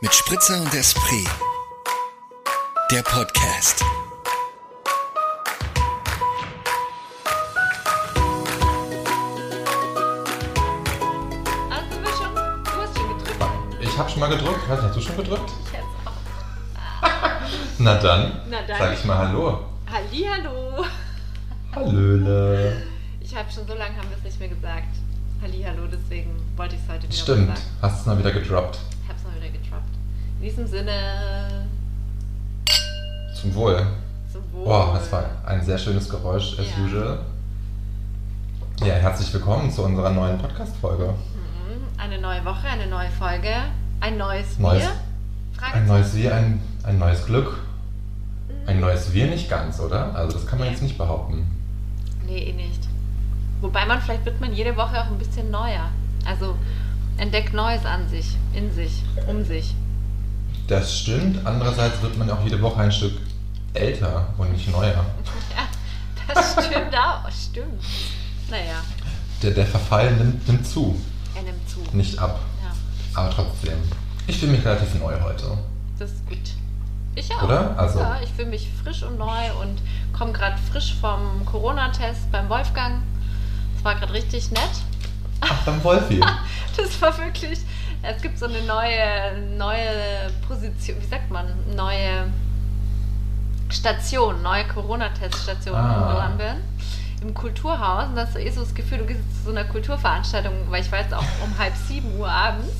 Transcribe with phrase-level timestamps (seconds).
[0.00, 1.28] mit Spritzer und Esprit.
[2.90, 3.84] Der Podcast.
[11.70, 12.34] Hast du mir schon?
[12.64, 13.40] Du hast schon gedrückt.
[13.80, 14.60] Ich habe schon mal gedrückt.
[14.68, 15.50] Hast hast du schon gedrückt?
[15.66, 17.08] Ich jetzt auch.
[17.78, 18.78] Na dann, Na dann.
[18.78, 19.64] sag ich mal Hallo.
[19.90, 20.84] Hallihallo.
[21.74, 22.82] Hallöle.
[23.20, 24.96] Ich habe schon so lange haben wir es nicht mehr gesagt.
[25.42, 27.68] Hallihallo, deswegen wollte ich es heute wieder mal Stimmt, sagen.
[27.82, 28.78] hast es mal wieder gedroppt.
[30.40, 31.66] In diesem Sinne,
[33.38, 33.86] Zum Wohl.
[34.32, 34.64] zum Wohl.
[34.64, 36.84] Boah, das war ein sehr schönes Geräusch, as Ja.
[36.84, 37.18] usual.
[38.80, 41.08] Ja, herzlich willkommen zu unserer neuen Podcast-Folge.
[41.08, 42.00] Mhm.
[42.00, 43.52] Eine neue Woche, eine neue Folge,
[44.00, 44.92] ein neues, Neues- Bier.
[45.74, 47.58] Ein neues Wir, ein, ein neues Glück.
[48.66, 50.14] Ein neues Wir nicht ganz, oder?
[50.14, 50.72] Also das kann man Nee.
[50.74, 51.46] jetzt nicht behaupten.
[52.24, 52.80] Nee, eh nicht.
[53.60, 55.90] Wobei man, vielleicht wird man jede Woche auch ein bisschen neuer.
[56.24, 56.56] Also
[57.18, 59.74] entdeckt Neues an sich, in sich, um sich.
[60.70, 61.44] Das stimmt.
[61.44, 63.18] Andererseits wird man auch jede Woche ein Stück
[63.74, 65.04] älter und nicht neuer.
[65.56, 67.28] Ja, das stimmt auch.
[67.32, 67.82] Stimmt.
[68.48, 68.82] Naja,
[69.42, 70.96] Der, der Verfall nimmt, nimmt zu,
[71.34, 71.80] er nimmt zu.
[71.92, 72.38] nicht ab.
[72.62, 72.70] Ja,
[73.20, 73.78] Aber trotzdem.
[74.28, 75.58] Ich fühle mich relativ neu heute.
[75.98, 76.38] das ist gut.
[77.16, 77.42] Ich auch.
[77.42, 77.76] Oder?
[77.76, 79.82] Also- Ja, ich fühle mich frisch und neu und
[80.16, 83.02] komme gerade frisch vom Corona-Test beim Wolfgang.
[83.74, 84.70] Das war gerade richtig nett.
[85.40, 86.20] Ach, beim Wolfi.
[86.76, 87.58] Das war wirklich.
[88.02, 91.46] Es gibt so eine neue, neue Position, wie sagt man?
[91.76, 92.28] Neue
[93.70, 96.08] Station, neue Corona-Teststation Ah.
[96.10, 96.56] in Dornbirn.
[97.22, 98.06] Im Kulturhaus.
[98.08, 100.82] Und das ist eh so das Gefühl, du gehst jetzt zu so einer Kulturveranstaltung, weil
[100.82, 102.72] ich war jetzt auch um halb sieben Uhr abends,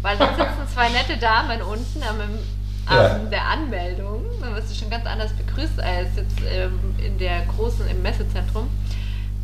[0.00, 2.16] weil da sitzen zwei nette Damen unten am,
[2.86, 3.18] am Ja.
[3.30, 4.24] der Anmeldung.
[4.40, 8.68] Da wirst du schon ganz anders begrüßt als jetzt ähm, in der großen, im Messezentrum.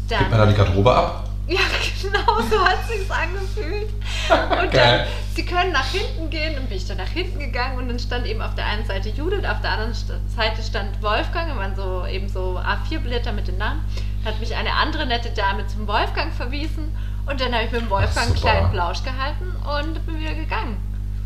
[0.09, 1.28] Dann, Gibt man da die Garderobe ab?
[1.49, 1.61] Ja,
[2.03, 3.89] genau, so hat sich's angefühlt.
[4.29, 7.89] Und dann, sie können nach hinten gehen und bin ich dann nach hinten gegangen und
[7.89, 11.59] dann stand eben auf der einen Seite Judith, auf der anderen Seite stand Wolfgang, und
[11.59, 13.83] waren so eben so A4-Blätter mit den Namen.
[14.25, 16.95] Hat mich eine andere nette Dame zum Wolfgang verwiesen
[17.27, 20.77] und dann habe ich mit dem Wolfgang einen kleinen Plausch gehalten und bin wieder gegangen.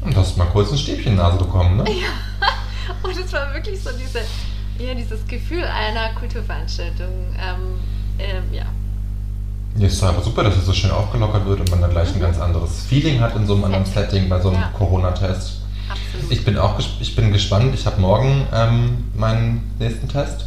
[0.00, 1.84] Und hast mal kurz ein Stäbchen-Nase bekommen, ne?
[3.02, 4.20] Und es war wirklich so diese,
[4.78, 7.36] ja, dieses Gefühl einer Kulturveranstaltung.
[7.38, 7.78] Ähm,
[8.18, 8.64] ähm, ja.
[9.76, 12.14] Ja, ist doch einfach super, dass es so schön aufgelockert wird und man da gleich
[12.14, 14.70] ein ganz anderes Feeling hat in so einem anderen Setting bei so einem Ja.
[14.76, 15.60] Corona-Test.
[15.88, 16.30] Absolut.
[16.30, 17.74] Ich bin auch ich bin gespannt.
[17.74, 20.46] Ich habe morgen ähm, meinen nächsten Test.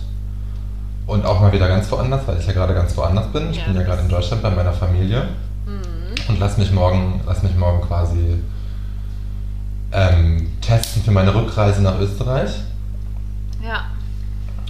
[1.07, 3.51] Und auch mal wieder ganz woanders, weil ich ja gerade ganz woanders bin.
[3.51, 5.27] Ich Ja, bin ja gerade in Deutschland bei meiner Familie.
[5.65, 6.29] Mhm.
[6.29, 8.37] Und lass mich morgen, lass mich morgen quasi
[9.91, 12.51] ähm, testen für meine Rückreise nach Österreich.
[13.63, 13.85] Ja.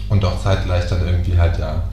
[0.10, 1.84] Und auch zeitgleich dann irgendwie halt ja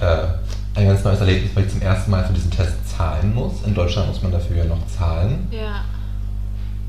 [0.00, 0.26] äh,
[0.74, 3.62] ein ganz neues Erlebnis, weil ich zum ersten Mal für diesen Test zahlen muss.
[3.64, 5.48] In Deutschland muss man dafür ja noch zahlen.
[5.50, 5.82] Ja.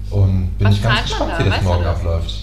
[0.10, 1.40] Und bin Was ich ganz gespannt, da?
[1.40, 1.96] wie das Weißt morgen das?
[1.96, 2.34] abläuft.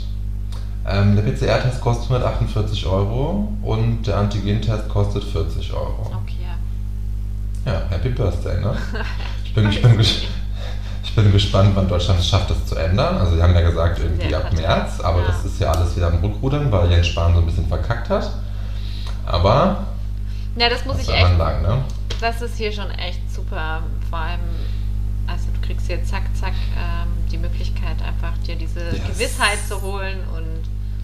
[0.84, 6.10] Ähm, der PCR-Test kostet 148 Euro und der Antigen-Test kostet 40 Euro.
[6.22, 7.72] Okay, ja.
[7.72, 8.74] Ja, Happy Birthday, ne?
[9.44, 10.00] Ich bin, ich bin,
[11.04, 13.18] ich bin gespannt, wann Deutschland es schafft, das zu ändern.
[13.18, 15.26] Also, sie haben ja gesagt, irgendwie Der ab März, aber ja.
[15.26, 18.30] das ist ja alles wieder am Rückrudern, weil Jens Spahn so ein bisschen verkackt hat.
[19.26, 19.84] Aber,
[20.56, 21.22] Ja, das muss ich echt.
[21.22, 21.84] man sagen, ne?
[22.20, 23.82] Das ist hier schon echt super.
[24.10, 24.40] Vor allem,
[25.26, 29.00] also du kriegst hier zack, zack ähm, die Möglichkeit, einfach dir diese Yes.
[29.08, 30.62] Gewissheit zu holen und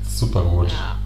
[0.08, 0.70] Super gut.
[0.70, 0.96] ja.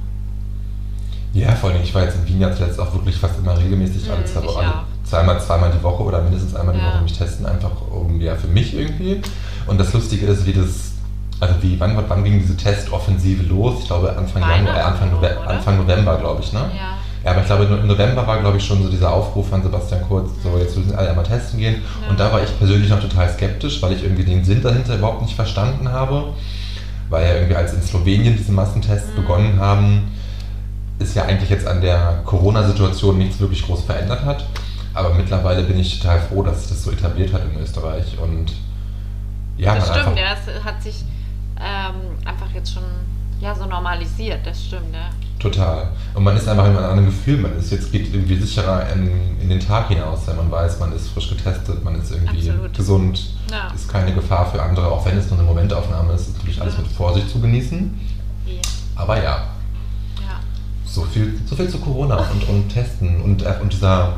[1.35, 4.11] Ja, vor allem, ich war jetzt in Wien ja zuletzt auch wirklich fast immer regelmäßig,
[4.11, 4.83] alle Mhm, zwei Wochen, auch.
[5.05, 6.93] zweimal, zweimal die Woche oder mindestens einmal die Ja.
[6.93, 9.23] Woche mich testen, einfach um, ja, für mich irgendwie.
[9.67, 10.93] Und das Lustige ist, wie das,
[11.41, 13.77] also wie, wann, wann ging diese Testoffensive los?
[13.81, 15.25] Ich glaube Anfang, Januar, äh, Anfang?
[15.47, 16.71] Anfang November, glaube ich, ne?
[16.77, 16.97] Ja.
[17.25, 20.03] Ja, aber ich glaube, im November war, glaube ich, schon so dieser Aufruf von Sebastian
[20.09, 21.83] Kurz, so jetzt müssen alle einmal testen gehen.
[22.03, 22.11] Ja.
[22.11, 25.23] Und da war ich persönlich noch total skeptisch, weil ich irgendwie den Sinn dahinter überhaupt
[25.23, 26.33] nicht verstanden habe.
[27.11, 29.17] Weil ja irgendwie als in Slowenien diese Massentests Mhm.
[29.23, 30.13] begonnen haben,
[30.99, 34.47] ist ja eigentlich jetzt an der Corona-Situation nichts wirklich groß verändert hat.
[34.95, 38.19] Aber mittlerweile bin ich total froh, dass sich das so etabliert hat in Österreich.
[38.21, 38.53] Und
[39.57, 40.33] ja, das stimmt, ja.
[40.35, 41.05] Es hat sich
[41.61, 42.83] ähm, einfach jetzt schon
[43.43, 45.11] ja, so normalisiert, das stimmt, ja.
[45.39, 45.89] Total.
[46.15, 47.37] Und man ist einfach in einem anderen Gefühl.
[47.39, 50.93] Man ist jetzt geht irgendwie sicherer in, in den Tag hinaus, wenn man weiß, man
[50.95, 52.77] ist frisch getestet, man ist irgendwie Absolut.
[52.77, 53.73] gesund, Ja.
[53.75, 56.75] ist keine Gefahr für andere, auch wenn es nur eine Momentaufnahme ist, ist natürlich alles
[56.77, 56.83] Ja.
[56.83, 58.01] mit Vorsicht zu genießen.
[58.47, 58.53] Ja.
[58.95, 59.25] Aber ja,
[60.21, 60.39] ja.
[60.87, 64.13] so viel, so viel zu Corona und, und Testen und, äh, und dieser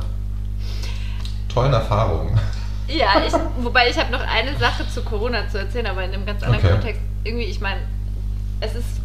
[1.48, 2.38] tollen Erfahrung.
[2.86, 3.32] Ja, ich,
[3.62, 6.62] wobei ich habe noch eine Sache zu Corona zu erzählen, aber in einem ganz anderen
[6.62, 6.72] Okay.
[6.74, 7.00] Kontext.
[7.24, 7.80] Irgendwie, ich meine,
[8.60, 9.00] es ist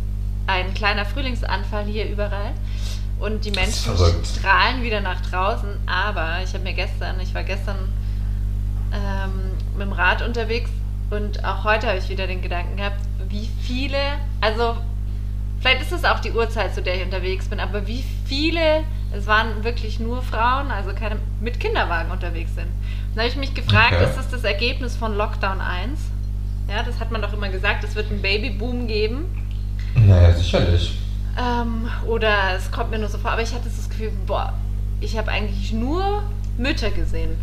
[0.49, 2.51] ein kleiner Frühlingsanfall hier überall
[3.19, 3.93] und die Menschen
[4.25, 5.69] strahlen wieder nach draußen.
[5.85, 7.77] Aber ich habe mir gestern, ich war gestern
[8.93, 10.69] ähm, mit dem Rad unterwegs
[11.11, 12.99] und auch heute habe ich wieder den Gedanken gehabt,
[13.29, 13.97] wie viele,
[14.41, 14.77] also
[15.59, 18.83] vielleicht ist es auch die Uhrzeit, zu der ich unterwegs bin, aber wie viele,
[19.15, 22.67] es waren wirklich nur Frauen, also keine mit Kinderwagen unterwegs sind.
[23.13, 24.05] Dann habe ich mich gefragt, Okay.
[24.05, 25.99] ist das das Ergebnis von Lockdown 1?
[26.69, 29.25] Ja, das hat man doch immer gesagt, es wird einen Babyboom geben.
[29.95, 30.97] Naja, sicherlich.
[31.37, 34.53] Ähm, oder es kommt mir nur so vor, aber ich hatte das Gefühl, boah,
[34.99, 36.23] ich habe eigentlich nur
[36.57, 37.37] Mütter gesehen.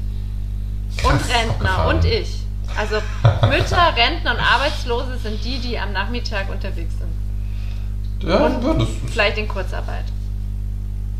[0.96, 1.96] Krass, und Rentner abgefahren.
[1.96, 2.40] und ich.
[2.76, 2.96] Also
[3.48, 8.28] Mütter, Rentner und Arbeitslose sind die, die am Nachmittag unterwegs sind.
[8.28, 10.04] Ja, Und ja das ist Vielleicht in Kurzarbeit.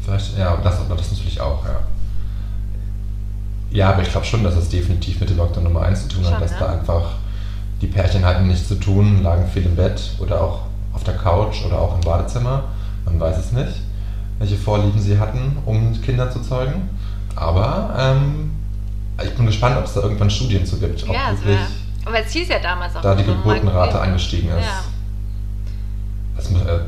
[0.05, 1.81] Vielleicht, ja, das, das natürlich auch, ja.
[3.71, 6.25] Ja, aber ich glaube schon, dass es definitiv mit dem Lockdown Nummer 1 zu tun
[6.25, 6.57] hat, Schon, dass ne?
[6.61, 7.11] da einfach
[7.81, 10.61] die Pärchen hatten nichts zu tun, lagen viel im Bett oder auch
[11.07, 12.65] der Couch oder auch im Badezimmer.
[13.05, 13.83] Man weiß es nicht,
[14.39, 16.91] welche Vorlieben sie hatten, um Kinder zu zeugen.
[17.35, 18.51] Aber ähm,
[19.23, 21.67] ich bin gespannt, ob es da irgendwann Studien zu gibt, ob ja, es wirklich wär,
[22.07, 24.65] aber es hieß ja damals auch da die Geburtenrate angestiegen ist.
[24.65, 24.85] Ja.
[26.39, 26.81] Es muss, äh,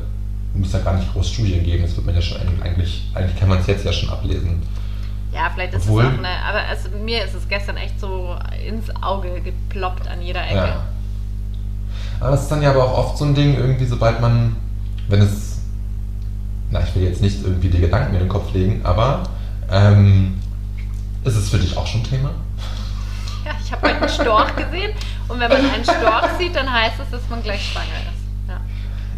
[0.53, 3.49] muss ja gar nicht groß Studien geben, das wird man ja schon eigentlich, eigentlich kann
[3.49, 4.61] man es jetzt ja schon ablesen.
[5.33, 8.35] ja, vielleicht ist Obwohl- es auch eine, aber also, mir ist es gestern echt so
[8.67, 10.55] ins Auge geploppt an jeder Ecke.
[10.55, 10.83] Ja.
[12.19, 14.55] Aber es ist dann ja aber auch oft so ein Ding, irgendwie, sobald man,
[15.07, 15.59] wenn es,
[16.69, 19.23] na, ich will jetzt nicht irgendwie die Gedanken in den Kopf legen, aber
[19.71, 20.39] ähm,
[21.23, 22.31] ist es für dich auch schon Thema?
[23.45, 24.91] Ja, ich habe heute einen Storch gesehen
[25.27, 28.47] und wenn man einen Storch sieht, dann heißt es, dass man gleich schwanger ist.
[28.49, 28.59] Ja,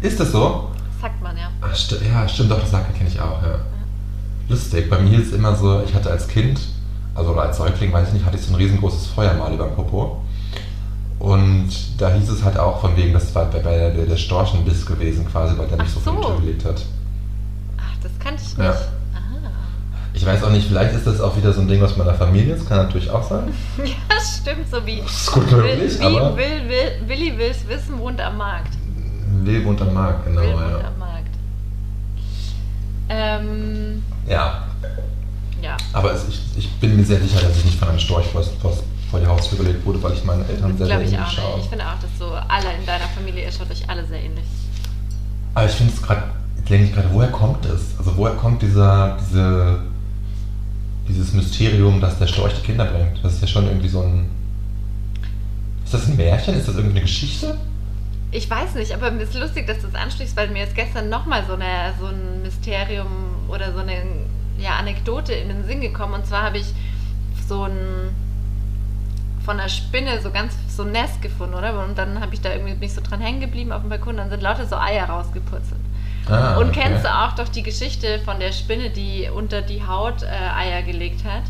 [0.00, 0.70] Ist das so?
[0.86, 1.50] das sagt man ja.
[1.60, 3.58] Ah, sti ja, stimmt, doch, das sagt kenne ich auch, ja.
[4.48, 6.60] Lustig, bei mir ist es immer so, ich hatte als Kind,
[7.14, 9.74] also als Säugling, weiß ich nicht, hatte ich so ein riesengroßes Feuer mal über dem
[9.74, 10.21] Popo.
[11.62, 14.84] Und da hieß es halt auch von wegen, das war bei, bei der, der Storchenbiss
[14.84, 16.10] gewesen quasi, weil der Ach so so.
[16.12, 16.82] Tür gelegt hat.
[17.78, 18.66] Ach, das kannte ich nicht.
[18.66, 18.70] Ja.
[19.14, 19.18] Ah.
[20.12, 22.56] Ich weiß auch nicht, vielleicht ist das auch wieder so ein Ding aus meiner Familie,
[22.56, 23.44] das kann natürlich auch sein.
[23.78, 27.66] Ja, stimmt, so wie, Das ist gut Will, möglich, wie aber Will, Will, Willi will's
[27.68, 28.74] wissen, wohnt am Markt.
[29.44, 30.88] Will wohnt am Markt, genau, Will wohnt ja.
[30.88, 31.28] am Markt.
[33.08, 34.66] Ähm, Ja,
[35.62, 35.76] ja.
[35.92, 38.26] aber es, ich, ich bin mir sehr sicher, dass ich nicht von einem Storch
[39.12, 41.12] vor, vor, vor die Haustür gelegt wurde, weil ich meine Eltern sehr, sehr glaube ich
[41.12, 41.60] ähnlich auch schaue.
[41.60, 44.44] Ich finde auch, dass so alle in deiner Familie, ihr schaut euch alle sehr ähnlich.
[45.54, 46.22] Aber ich finde es gerade,
[46.56, 47.98] jetzt denke ich gerade, woher kommt es?
[47.98, 49.82] Also woher kommt dieser, diese,
[51.08, 53.22] dieses Mysterium, dass der Storch die Kinder bringt?
[53.22, 54.30] Das ist ja schon irgendwie so ein...
[55.84, 56.54] Ist das ein Märchen?
[56.54, 57.58] Ist das irgendwie eine Geschichte?
[58.30, 61.10] Ich weiß nicht, aber mir ist lustig, dass du das ansprichst, weil mir ist gestern
[61.10, 63.08] nochmal so, eine, so ein Mysterium
[63.48, 64.02] oder so eine
[64.58, 66.14] ja, Anekdote in den Sinn gekommen.
[66.14, 66.72] Und zwar habe ich
[67.46, 68.14] so ein
[69.44, 71.82] von einer Spinne so ganz so ein Nest gefunden, oder?
[71.84, 74.16] Und dann habe ich da irgendwie bin ich so dran hängen geblieben auf dem Balkon,
[74.16, 75.80] dann sind lauter so Eier rausgepurzelt.
[76.28, 76.82] Ah, Und okay.
[76.82, 80.82] kennst du auch doch die Geschichte von der Spinne, die unter die Haut äh, Eier
[80.82, 81.42] gelegt hat?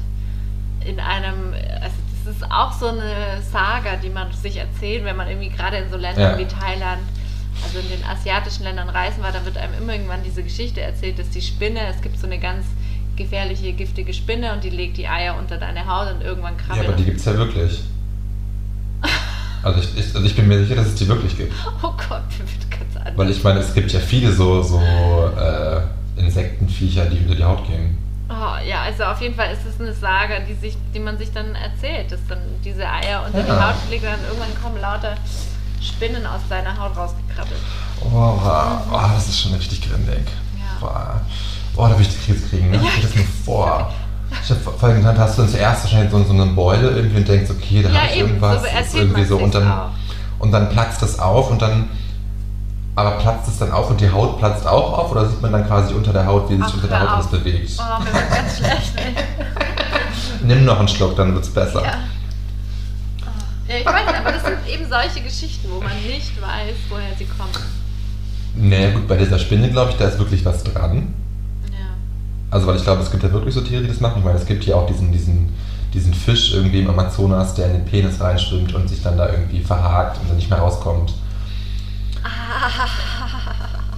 [0.86, 1.52] In einem,
[1.82, 1.94] also
[2.24, 5.90] das ist auch so eine Saga, die man sich erzählt, wenn man irgendwie gerade in
[5.90, 6.38] so Ländern Ja.
[6.38, 7.02] wie Thailand,
[7.62, 11.18] also in den asiatischen Ländern reisen war, dann wird einem immer irgendwann diese Geschichte erzählt,
[11.18, 12.64] dass die Spinne, es gibt so eine ganz
[13.22, 16.88] gefährliche, giftige Spinne und die legt die Eier unter deine Haut und irgendwann Ja, krabbelt.
[16.88, 17.80] aber die gibt es ja wirklich.
[19.64, 21.52] Also ich, ich, also ich bin mir sicher, dass es die wirklich gibt.
[21.84, 23.16] oh Gott, mir wird ganz anders.
[23.16, 25.80] Weil ich meine, es gibt ja viele so, so äh,
[26.20, 27.96] Insektenviecher, die unter die Haut gehen.
[28.28, 31.30] Oh, ja, also auf jeden Fall ist es eine Saga, die, sich, die man sich
[31.32, 33.68] dann erzählt, dass dann diese Eier unter die Ja.
[33.68, 35.14] Haut gelegt werden und irgendwann kommen lauter
[35.80, 37.60] Spinnen aus deiner Haut rausgekrabbelt.
[38.00, 38.40] Oh,
[38.90, 40.26] oh, das ist schon richtig grindig.
[40.80, 41.20] Ja.
[41.74, 41.84] Boah.
[41.86, 42.76] Oh, da will ich die Krise kriegen, ne?
[42.76, 43.92] Ja, Stell das ich- vor.
[44.42, 47.18] Ich hab vor allem dann hast du dann zuerst wahrscheinlich so, so eine Beule irgendwie
[47.18, 48.62] und denkst, okay, da Ja, habe ich eben, irgendwas.
[48.90, 49.90] so irgendwie so und dann, auch.
[50.38, 51.88] und dann platzt das auf und dann.
[52.94, 55.66] Aber platzt es dann auf und die Haut platzt auch auf oder sieht man dann
[55.66, 57.72] quasi unter der Haut, wie sich Ach, unter der Haut alles bewegt?
[57.78, 58.92] Oh, mir wird ganz schlecht.
[58.96, 59.14] ey.
[60.44, 61.82] Nimm noch einen Schluck, dann wird's besser.
[61.82, 61.94] Ja.
[63.68, 67.14] Ja, ich weiß nicht, aber das sind eben solche Geschichten, wo man nicht weiß, woher
[67.16, 67.50] sie kommen.
[68.56, 71.14] Naja, gut, bei dieser Spinne, glaube ich, da ist wirklich was dran.
[72.52, 74.18] Also, weil ich glaube, es gibt ja wirklich so Tiere, die das machen.
[74.18, 75.48] Ich meine, es gibt ja auch diesen, diesen,
[75.94, 79.60] diesen Fisch irgendwie im Amazonas, der in den Penis reinschwimmt und sich dann da irgendwie
[79.60, 81.14] verhakt und dann nicht mehr rauskommt.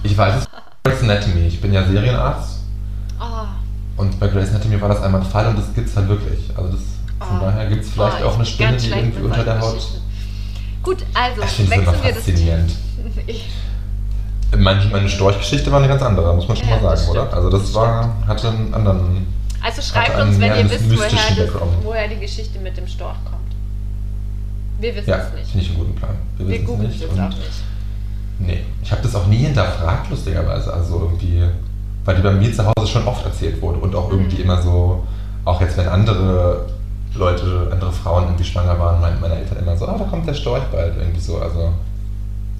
[0.03, 0.47] Ich weiß es
[0.83, 1.47] Grey's Anatomy.
[1.47, 2.59] Ich bin ja Serienarzt
[3.19, 3.45] Oh,
[4.01, 6.49] und bei Grey's Anatomy war das einmal ein Fall und das gibt es halt wirklich.
[6.55, 6.81] Also, das,
[7.27, 7.43] von Oh.
[7.43, 9.85] daher gibt es vielleicht oh, auch eine Spinne, die irgendwie unter der Haut.
[10.81, 12.71] Gut, also Ich finde es immer wechseln wir das faszinierend.
[14.57, 17.33] Meine, meine Storchgeschichte war eine ganz andere, muss man schon Ja, mal sagen, oder?
[17.33, 19.27] Also, das war, hatte einen anderen.
[19.61, 21.09] Also schreibt uns, wenn ihr wisst, woher,
[21.45, 21.49] das,
[21.83, 23.35] woher die Geschichte mit dem Storch kommt.
[24.79, 25.47] Wir wissen Ja, es nicht.
[25.51, 26.15] finde ich einen guten Plan.
[26.37, 27.09] Wir, Wir wissen es googeln es nicht.
[27.11, 27.39] und auch nicht.
[28.39, 30.71] Nee, ich habe das auch nie hinterfragt, lustigerweise.
[30.73, 31.43] Also irgendwie,
[32.03, 34.43] weil die bei mir zu Hause schon oft erzählt wurde und auch irgendwie Mhm.
[34.43, 35.03] immer so,
[35.45, 36.65] auch jetzt wenn andere
[37.15, 40.33] Leute, andere Frauen irgendwie schwanger waren, meinten meine Eltern immer so, ah, da kommt der
[40.33, 41.37] Storch bald, irgendwie so.
[41.39, 41.71] Also,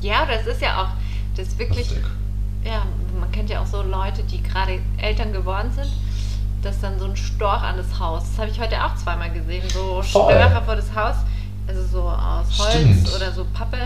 [0.01, 0.87] Ja, das ist ja auch,
[1.35, 2.03] das wirklich, Lustig.
[2.63, 2.83] ja,
[3.19, 5.89] man kennt ja auch so Leute, die gerade Eltern geworden sind,
[6.61, 9.63] dass dann so ein Storch an das Haus, das habe ich heute auch zweimal gesehen,
[9.69, 10.33] so Voll.
[10.33, 11.15] Störcher vor das Haus,
[11.67, 13.15] also so aus Holz Stimmt.
[13.15, 13.77] oder so Pappe,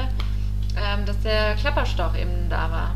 [0.78, 2.92] ähm, dass der Klapperstorch eben da war.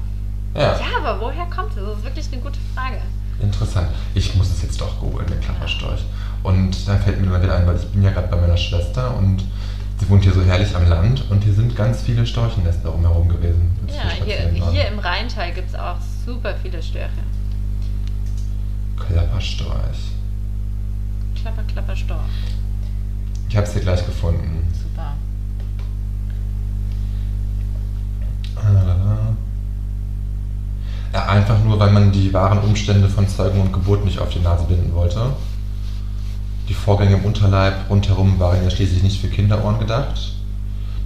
[0.56, 1.84] Ja, Ja, aber woher kommt das?
[1.84, 3.02] Das ist wirklich eine gute Frage.
[3.42, 3.90] interessant.
[4.14, 6.02] Ich muss es jetzt doch googeln, der Klapperstorch.
[6.44, 9.16] Und dann fällt mir dann wieder ein, weil ich bin ja gerade bei meiner Schwester
[9.18, 9.44] und
[10.00, 13.72] sie wohnt hier so herrlich am Land und hier sind ganz viele Storchennester rumherum gewesen.
[13.88, 17.12] Ja, hier, hier im Rheintal gibt es auch super viele Störche.
[18.98, 20.14] Klapperstorch.
[21.42, 22.20] Klapper, Klapper, Storch.
[23.50, 24.68] Ich habe es hier gleich gefunden.
[24.82, 25.14] Super.
[31.14, 34.40] Ja, einfach nur, weil man die wahren Umstände von Zeugung und Geburt nicht auf die
[34.40, 35.34] Nase binden wollte.
[36.70, 40.34] Die Vorgänge im Unterleib rundherum waren ja schließlich nicht für Kinderohren gedacht.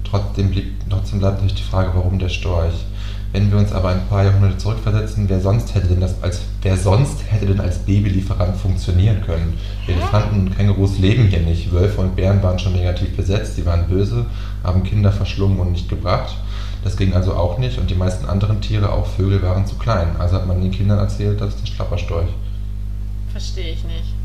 [0.03, 2.85] Trotzdem, blieb, trotzdem bleibt natürlich die Frage, warum der Storch.
[3.33, 6.77] Wenn wir uns aber ein paar Jahrhunderte zurückversetzen, wer sonst hätte denn das als wer
[6.77, 9.57] sonst hätte denn als Babylieferant funktionieren können?
[9.87, 11.71] Elefanten und Kängurus leben hier nicht.
[11.71, 14.25] Wölfe und Bären waren schon negativ besetzt, sie waren böse,
[14.63, 16.35] haben Kinder verschlungen und nicht gebracht.
[16.83, 20.15] Das ging also auch nicht und die meisten anderen Tiere, auch Vögel, waren zu klein.
[20.19, 22.29] Also hat man den Kindern erzählt, das ist der Schlapperstorch.
[23.33, 24.16] Verstehe ich nicht.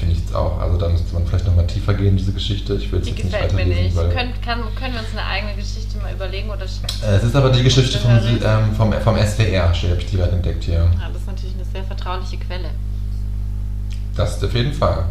[0.00, 0.58] Finde ich jetzt auch.
[0.58, 2.72] Also da müsste man vielleicht nochmal tiefer gehen, diese Geschichte.
[2.74, 4.16] Ich will es Die jetzt nicht gefällt mir weiterlesen, nicht.
[4.16, 7.50] Können, kann, können wir uns eine eigene Geschichte mal überlegen oder Äh, Es ist aber
[7.50, 10.74] die Geschichte vom, ähm, vom, vom SWR, habe ich die gerade entdeckt hier.
[10.98, 12.70] Ja, das ist natürlich eine sehr vertrauliche Quelle.
[14.16, 15.04] Das ist auf jeden Fall.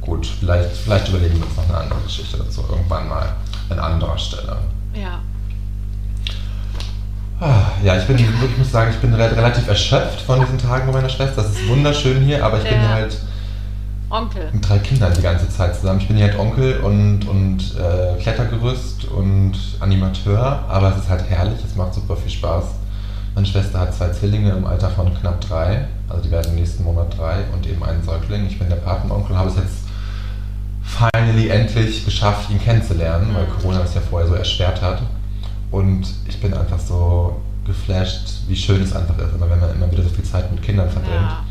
[0.00, 3.32] Gut, vielleicht, vielleicht überlegen wir uns noch eine andere Geschichte dazu irgendwann mal
[3.70, 4.56] an anderer Stelle.
[4.94, 5.20] Ja.
[7.40, 8.26] Ah, Ja, ich bin ich
[8.58, 11.42] muss sagen, ich bin re relativ erschöpft von diesen Tagen bei meiner Schwester.
[11.42, 12.80] Es ist wunderschön hier, aber ich bin Ja.
[12.80, 13.16] hier halt
[14.10, 14.50] Onkel.
[14.52, 16.00] mit drei Kindern die ganze Zeit zusammen.
[16.00, 21.24] Ich bin hier halt Onkel und, und äh, Klettergerüst und Animateur, aber es ist halt
[21.28, 22.64] herrlich, es macht super viel Spaß.
[23.34, 26.82] Meine Schwester hat zwei Zwillinge im Alter von knapp drei, also die werden im nächsten
[26.84, 28.46] Monat drei und eben einen Säugling.
[28.46, 29.76] Ich bin der Patenonkel, habe es jetzt
[30.82, 33.50] finally endlich geschafft, ihn kennenzulernen, weil Mhm.
[33.60, 35.02] Corona es ja vorher so erschwert hat.
[35.70, 37.36] Und ich bin einfach so
[37.66, 40.62] geflasht, wie schön es einfach ist, immer wenn man immer wieder so viel Zeit mit
[40.62, 41.14] Kindern verbringt.
[41.14, 41.44] Ja.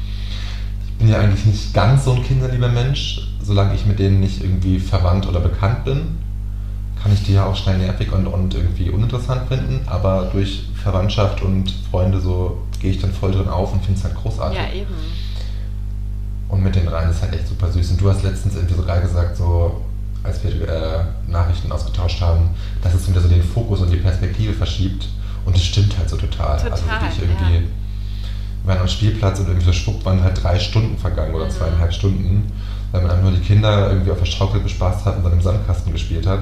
[0.98, 4.42] Ich bin ja eigentlich nicht ganz so ein kinderlieber Mensch, solange ich mit denen nicht
[4.42, 6.18] irgendwie verwandt oder bekannt bin.
[7.02, 11.44] Kann ich die ja auch schnell nervig und, und irgendwie uninteressant finden, aber durch Verwandtschaft
[11.44, 14.58] und Freunde so gehe ich dann voll drin auf und finde es halt großartig.
[14.58, 14.96] ja, eben.
[16.50, 17.92] Und mit den dreien ist halt echt super süß.
[17.92, 19.82] Und du hast letztens irgendwie so geil gesagt, so
[20.24, 22.50] als wir äh, Nachrichten ausgetauscht haben,
[22.82, 25.08] dass es wieder so den Fokus und die Perspektive verschiebt.
[25.46, 26.58] Und es stimmt halt so total.
[26.58, 27.62] also Total, wirklich irgendwie, ja.
[28.68, 31.52] Wir waren am Spielplatz und irgendwie so schwupp waren halt drei Stunden vergangen oder Mhm.
[31.52, 32.52] zweieinhalb Stunden,
[32.92, 35.42] weil man einfach nur die Kinder irgendwie auf der Schaukel bespaßt hat und dann im
[35.42, 36.40] Sandkasten gespielt hat.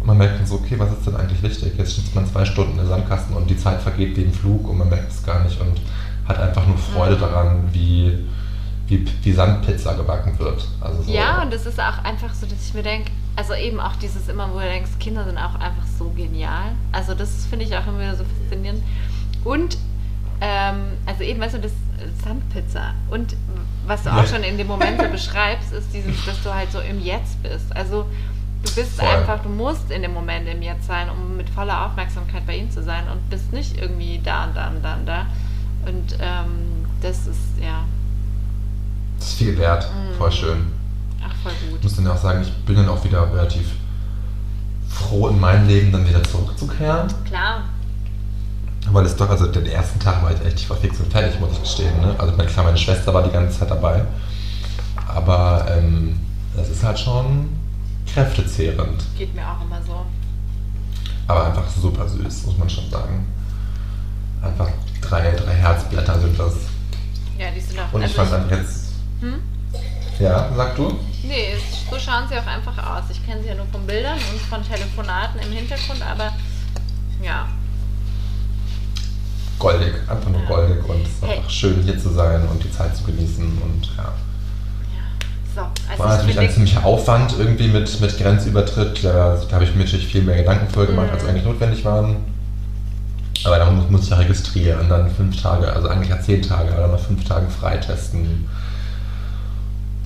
[0.00, 1.72] Und man merkt dann so, okay, was ist denn eigentlich wichtig?
[1.78, 4.78] Jetzt sitzt man zwei Stunden im Sandkasten und die Zeit vergeht wie im Flug und
[4.78, 5.80] man merkt es gar nicht und
[6.28, 7.20] hat einfach nur Freude Mhm.
[7.20, 8.18] daran, wie,
[8.86, 10.66] wie, wie Sandpizza gebacken wird.
[10.80, 13.80] Also so, Ja, und es ist auch einfach so, dass ich mir denke, also eben
[13.80, 16.72] auch dieses immer, wo du denkst, Kinder sind auch einfach so genial.
[16.92, 18.82] Also das finde ich auch immer wieder so faszinierend.
[19.42, 19.76] Und,
[20.46, 21.72] ähm, also eben, weißt du, das
[22.22, 22.92] Sandpizza.
[23.10, 23.34] Und
[23.86, 26.80] was du auch schon in dem Moment so beschreibst, ist dieses, dass du halt so
[26.80, 27.74] im Jetzt bist.
[27.74, 28.04] Also
[28.62, 29.08] du bist Voll.
[29.08, 32.70] einfach, du musst in dem Moment im Jetzt sein, um mit voller Aufmerksamkeit bei ihm
[32.70, 35.26] zu sein und bist nicht irgendwie da und da und da und da.
[35.86, 37.84] Und ähm, das ist, ja,
[39.18, 39.88] das ist viel wert.
[39.90, 40.14] Mhm.
[40.18, 40.72] Voll schön.
[41.26, 41.82] ach voll Ich gut.
[41.84, 43.66] muss dann auch sagen, ich bin dann auch wieder relativ
[44.90, 47.08] froh in mein Leben dann wieder zurückzukehren.
[47.26, 47.64] Klar,
[48.90, 51.40] Weil es doch, also den ersten Tag war ich echt, ich war fix und fertig,
[51.40, 52.00] muss ich gestehen.
[52.00, 52.14] Ne?
[52.18, 54.04] Also meine- klar, meine Schwester war die ganze Zeit dabei.
[55.08, 56.20] Aber ähm,
[56.56, 57.48] das ist halt schon
[58.12, 59.02] kräftezehrend.
[59.16, 60.04] geht mir auch immer so.
[61.26, 63.26] Aber einfach super süß, muss man schon sagen.
[64.42, 64.68] Einfach
[65.00, 66.52] drei, drei Herzblätter sind das.
[67.38, 67.92] Ja, die sind auch.
[67.92, 68.92] Und ich fand einfach jetzt.
[69.20, 69.40] Hm?
[70.20, 70.98] Ja, sag du?
[71.24, 71.54] Nee,
[71.90, 73.04] so schauen sie auch einfach aus.
[73.10, 76.32] Ich kenne sie ja nur von Bildern und von Telefonaten im Hintergrund, aber
[77.22, 77.46] ja.
[79.64, 81.36] Goldig, einfach nur goldig und es ist Hey.
[81.38, 84.12] einfach schön hier zu sein und die Zeit zu genießen und ja.
[85.54, 89.04] So, War also natürlich ich ein ziemlicher Aufwand irgendwie mit, mit Grenzübertritt.
[89.04, 91.14] Da, da habe ich mir natürlich viel mehr Gedanken vorher gemacht, Mhm.
[91.14, 92.16] als eigentlich notwendig waren.
[93.44, 96.70] Aber dann muss, muss ich ja registrieren, dann fünf Tage, also eigentlich ja zehn Tage,
[96.72, 98.48] aber dann nach fünf Tagen freitesten.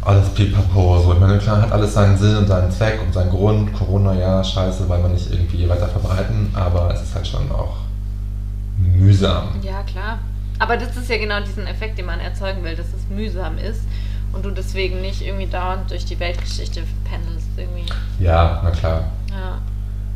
[0.03, 1.01] Alles pipapo.
[1.03, 3.73] So, ich meine, klar hat alles seinen Sinn und seinen Zweck und seinen Grund.
[3.73, 7.77] Corona, ja, scheiße, weil man nicht irgendwie weiter verbreiten, aber es ist halt schon auch
[8.99, 9.49] mühsam.
[9.63, 10.19] ja klar.
[10.59, 13.83] Aber das ist ja genau diesen Effekt, den man erzeugen will, dass es mühsam ist
[14.33, 17.87] und du deswegen nicht irgendwie dauernd durch die Weltgeschichte pendelst irgendwie.
[18.19, 19.05] Ja, na klar.
[19.31, 19.59] Ja.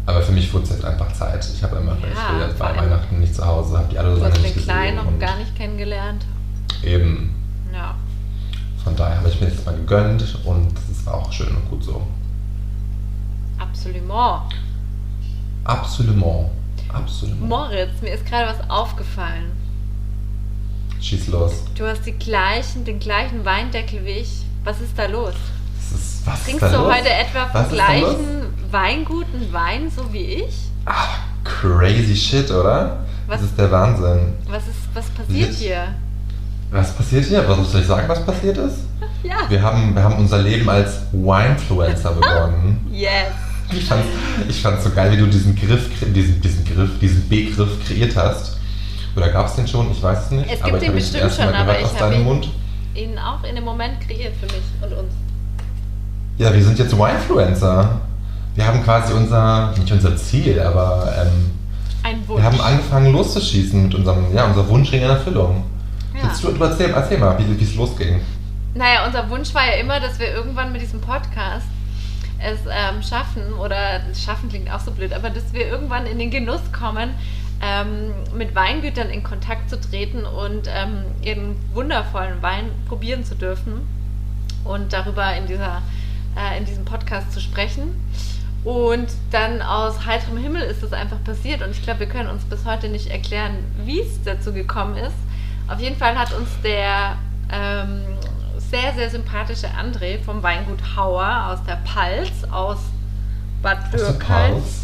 [0.05, 1.47] Aber für mich wurde es jetzt einfach Zeit.
[1.55, 4.17] Ich habe immer, Ja, ich will jetzt bei Weihnachten nicht zu Hause, habe die alle
[4.17, 4.97] so lange nicht gesehen.
[4.97, 6.27] noch und gar nicht kennengelernt.
[6.83, 7.35] Eben.
[7.73, 7.95] Ja.
[8.83, 11.85] Von daher habe ich mir jetzt mal gegönnt und es war auch schön und gut
[11.85, 12.03] so.
[13.59, 14.43] Absolument.
[15.65, 16.51] Absolument.
[16.93, 17.49] Absolument.
[17.49, 19.53] Moritz, mir ist gerade was aufgefallen.
[21.01, 21.65] Schieß los.
[21.77, 24.45] Du hast die gleichen, den gleichen Weindeckel wie ich.
[24.65, 25.35] Was ist da los?
[25.93, 26.95] Ist, was Trinkst ist da du los?
[26.95, 30.55] heute etwa vom gleichen Weinguten Wein, so wie ich?
[30.87, 31.09] Ah,
[31.45, 33.01] crazy shit, oder?
[33.27, 34.35] Was- Das ist der Wahnsinn.
[34.49, 35.89] Was ist, was passiert Jetzt- hier?
[36.71, 37.47] Was passiert hier?
[37.49, 38.77] Was soll ich sagen, was passiert ist?
[39.25, 39.37] Ja.
[39.49, 42.89] Wir haben, wir haben unser Leben als Winefluencer begonnen.
[42.91, 43.33] Yes.
[43.79, 44.07] Ich fand's,
[44.49, 48.59] ich fand's so geil, wie du diesen Griff, diesen, diesen Griff, diesen Begriff kreiert hast.
[49.17, 49.91] Oder gab es den schon?
[49.93, 50.45] Ich weiß es nicht.
[50.47, 52.25] Es gibt aber ich den habe bestimmt schon, aber gehört ich aus hab deinem ihn-
[52.25, 52.49] Mund.
[52.95, 55.13] Ihn auch in dem Moment kreiert für mich und uns.
[56.39, 58.01] Ja, wir sind jetzt Winefluencer.
[58.55, 61.51] Wir haben quasi unser, nicht unser Ziel, aber ähm,
[62.03, 62.39] Ein Wunsch.
[62.41, 65.65] wir haben angefangen loszuschießen mit unserem, ja, unser Wunsch ging in Erfüllung.
[66.15, 66.29] Ja.
[66.29, 68.21] Jetzt, du, du erzähl, erzähl mal, wie es losging.
[68.75, 71.67] Naja, unser Wunsch war ja immer, dass wir irgendwann mit diesem Podcast
[72.43, 76.31] es ähm, schaffen, oder schaffen klingt auch so blöd, aber dass wir irgendwann in den
[76.31, 77.11] Genuss kommen,
[77.63, 83.87] ähm, mit Weingütern in Kontakt zu treten und ähm, ihren wundervollen Wein probieren zu dürfen
[84.65, 85.83] und darüber in, dieser,
[86.37, 87.95] äh, in diesem Podcast zu sprechen.
[88.65, 92.45] Und dann aus heiterem Himmel ist es einfach passiert und ich glaube, wir können uns
[92.45, 95.17] bis heute nicht erklären, wie es dazu gekommen ist.
[95.69, 97.17] Auf jeden Fall hat uns der
[97.51, 98.03] ähm,
[98.73, 102.79] sehr, sehr sympathische André vom Weingut Hauer aus der Palz, aus
[103.63, 104.81] Bad Aus Dürkheim, Pals.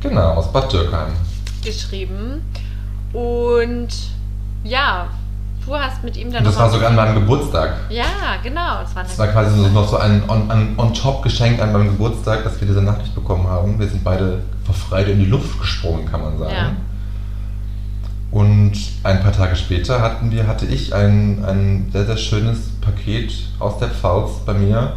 [0.00, 1.12] Genau, aus Bad Dürkheim.
[1.62, 2.42] geschrieben.
[3.12, 3.88] Und
[4.64, 5.06] ja,
[5.64, 7.74] du hast mit ihm dann Und das war sogar an meinem Geburtstag.
[7.88, 8.04] Ja,
[8.42, 8.80] genau.
[8.82, 12.42] Das war, Das war quasi so noch so ein on- on- On-Top-Geschenk an meinem Geburtstag,
[12.44, 13.78] dass wir diese Nachricht bekommen haben.
[13.78, 16.52] Wir sind beide vor Freude in die Luft gesprungen, kann man sagen.
[16.54, 16.70] Ja.
[18.34, 18.72] Und
[19.04, 23.78] ein paar Tage später hatten wir, hatte ich ein, ein sehr, sehr schönes Paket aus
[23.78, 24.94] der Pfalz bei mir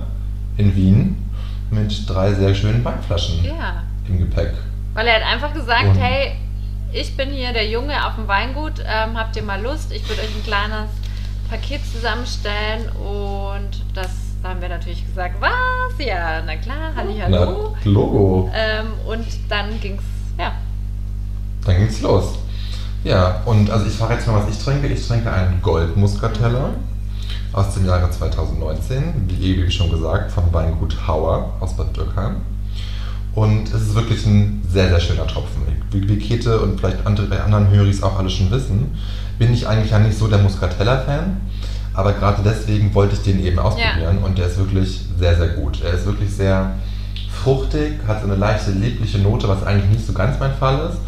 [0.57, 1.23] in Wien
[1.69, 3.83] mit drei sehr schönen Weinflaschen ja.
[4.07, 4.53] im Gepäck.
[4.95, 6.31] Weil er hat einfach gesagt, Und- hey,
[6.91, 9.91] ich bin hier der Junge auf dem Weingut, ähm, habt ihr mal Lust?
[9.91, 10.89] Ich würde euch ein kleines
[11.47, 14.09] Paket zusammenstellen und das
[14.41, 16.03] da haben wir natürlich gesagt, was?
[16.03, 17.75] Ja, na klar, halli, hallo.
[17.75, 18.51] Na, Logo.
[18.55, 20.03] Ähm, und dann ging's,
[20.39, 20.53] ja,
[21.65, 22.39] Dann ging's los.
[23.07, 24.87] Ja, und also ich frage jetzt mal, was ich trinke.
[24.87, 26.71] Ich trinke einen Goldmuskateller
[27.53, 32.41] aus dem Jahre 2019, wie eben schon gesagt, vom Weingut Hauer aus Bad Dürkheim.
[33.33, 35.61] Und es ist wirklich ein sehr, sehr schöner Tropfen.
[35.89, 38.97] Wie, wie Kete und vielleicht andere, bei anderen Höris auch alle schon wissen,
[39.39, 41.37] bin ich eigentlich ja nicht so der Muscatella-Fan.
[41.93, 45.81] Aber gerade deswegen wollte ich den eben ausprobieren und der ist wirklich sehr, sehr gut.
[45.81, 46.73] Er ist wirklich sehr
[47.31, 50.99] fruchtig, hat so eine leichte, liebliche Note, was eigentlich nicht so ganz mein Fall ist.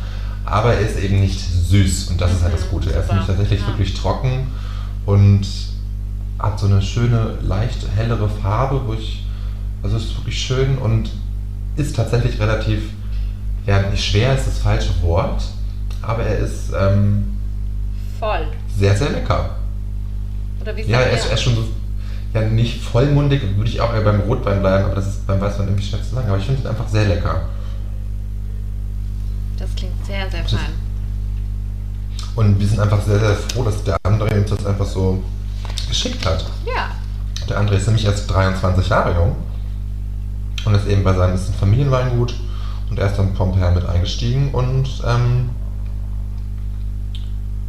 [0.49, 2.93] Aber er ist eben nicht süß und das ist halt das Mhm, Gute.
[2.93, 3.67] Er ist nämlich tatsächlich Ja.
[3.67, 4.47] wirklich trocken
[5.05, 5.45] und
[6.39, 9.25] hat so eine schöne, leicht hellere Farbe, wo ich,
[9.83, 11.09] also es ist wirklich schön und
[11.75, 12.81] ist tatsächlich relativ,
[13.65, 15.43] ja, nicht schwer ist das falsche Wort,
[16.01, 17.25] aber er ist ähm,
[18.19, 18.47] voll.
[18.77, 19.51] sehr, sehr lecker.
[20.61, 21.65] Oder wie Ja, er ist, er ist schon so,
[22.33, 25.67] ja, nicht vollmundig, würde ich auch eher beim Rotwein bleiben, aber das ist beim Weißwein
[25.67, 26.27] irgendwie schwer zu sagen.
[26.29, 27.41] Aber ich finde ihn einfach sehr lecker.
[29.59, 30.71] Das klingt sehr, sehr fein.
[32.35, 35.21] Und wir sind einfach sehr, sehr froh, dass der André uns das einfach so
[35.89, 36.45] geschickt hat.
[36.65, 36.91] Ja,
[37.49, 39.35] Der André ist nämlich erst 23 Jahre jung
[40.65, 42.33] und ist eben bei seinem ist ein Familienweingut
[42.89, 45.49] und er ist dann Pomper mit eingestiegen und ähm,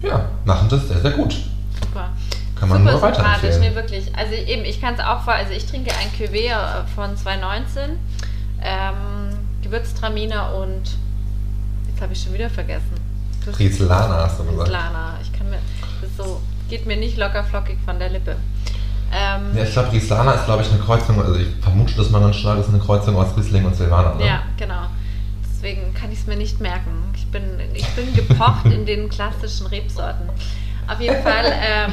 [0.03, 1.35] ja, machen das sehr, sehr gut.
[1.83, 2.11] super.
[2.59, 3.74] Kann man Super nur sympathisch, nee, weiterempfehlen.
[3.74, 4.16] wirklich.
[4.16, 7.98] Also eben, ich kann es auch vor, also ich trinke ein Cuvée äh, von 2019,
[8.62, 10.83] ähm, Gewürztraminer und
[12.00, 12.94] jetzt habe ich schon wieder vergessen.
[13.44, 14.68] Das- Rieslana hast du gesagt.
[14.68, 15.18] Rieslana.
[15.22, 15.58] Ich kann mir,
[16.00, 18.36] das so, geht mir nicht locker flockig von der Lippe.
[19.12, 22.22] Ähm, Ja, ich glaube, Rieslana ist, glaube ich, eine Kreuzung, also ich vermute, dass man
[22.22, 24.14] dann schnell ist eine Kreuzung aus Riesling und Silvaner.
[24.14, 24.26] Ne?
[24.26, 24.86] Ja, genau.
[25.44, 26.90] Deswegen kann ich es mir nicht merken.
[27.14, 27.42] Ich bin,
[27.74, 30.28] ich bin gepocht in den klassischen Rebsorten.
[30.88, 31.92] Auf jeden Fall ähm,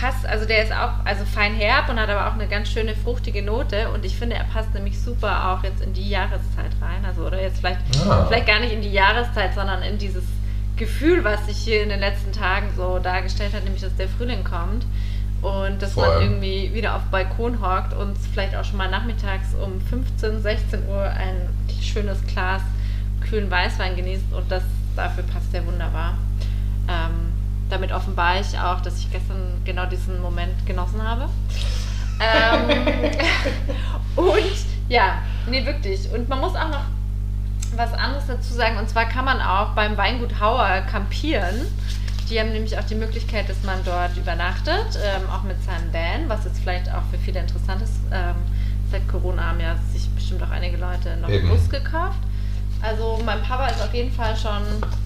[0.00, 2.94] passt, also der ist auch also fein herb und hat aber auch eine ganz schöne
[2.94, 7.04] fruchtige Note und ich finde, er passt nämlich super auch jetzt in die Jahreszeit rein.
[7.06, 8.24] Also oder jetzt vielleicht, Ah.
[8.26, 10.24] vielleicht gar nicht in die Jahreszeit, sondern in dieses
[10.76, 14.44] Gefühl, was sich hier in den letzten Tagen so dargestellt hat, nämlich dass der Frühling
[14.44, 14.84] kommt.
[15.40, 16.22] Und dass man Voll.
[16.22, 21.04] irgendwie wieder auf Balkon hockt und vielleicht auch schon mal nachmittags um 15, 16 Uhr
[21.04, 21.48] ein
[21.80, 22.60] schönes Glas
[23.20, 24.64] kühlen Weißwein genießt und das
[24.96, 26.18] dafür passt der wunderbar.
[26.88, 27.32] Ähm,
[27.70, 31.28] damit offenbare ich auch, dass ich gestern genau diesen Moment genossen habe.
[32.20, 33.12] Ähm,
[34.16, 34.56] und
[34.88, 36.10] ja, nee, wirklich.
[36.12, 36.84] Und man muss auch noch
[37.76, 38.78] was anderes dazu sagen.
[38.78, 41.66] Und zwar kann man auch beim Weingut Hauer campieren.
[42.30, 46.28] Die haben nämlich auch die Möglichkeit, dass man dort übernachtet, ähm, auch mit seinem Van,
[46.28, 47.94] was jetzt vielleicht auch für viele interessant ist.
[48.12, 48.34] Ähm,
[48.90, 51.48] seit Corona haben ja sich bestimmt auch einige Leute noch einen Eben.
[51.48, 52.18] Bus gekauft.
[52.80, 54.62] Also mein Papa ist auf jeden Fall schon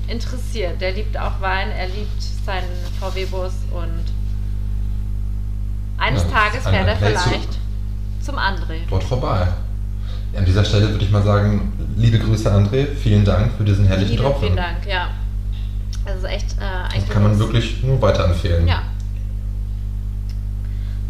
[0.08, 0.80] interessiert.
[0.80, 2.68] Der liebt auch Wein, er liebt seinen
[3.00, 4.04] VW-Bus und
[5.98, 7.58] eines Ja, Tages fährt er Play zu- vielleicht
[8.20, 8.80] zum André.
[8.90, 9.46] Dort vorbei.
[10.36, 14.10] An dieser Stelle würde ich mal sagen, liebe Grüße André, vielen Dank für diesen herrlichen
[14.16, 14.42] Vielen, Tropfen.
[14.44, 15.08] vielen Dank, ja.
[16.04, 18.66] Also echt äh, ein Das kann man wirklich nur weiterempfehlen.
[18.66, 18.82] Ja.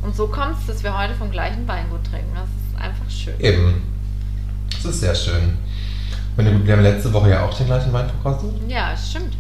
[0.03, 2.33] Und so kommt es, dass wir heute vom gleichen Weingut trinken.
[2.35, 3.39] Das ist einfach schön.
[3.41, 3.83] Eben.
[4.73, 5.57] Das ist sehr schön.
[6.37, 8.51] Und wir haben letzte Woche ja auch den gleichen Wein verkostet.
[8.69, 9.35] Ja, stimmt.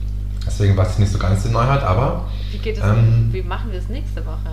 [0.47, 2.85] Deswegen war es nicht so ganz die Neuheit, aber Wie geht es?
[2.85, 4.51] Ähm, wie machen wir es nächste Woche?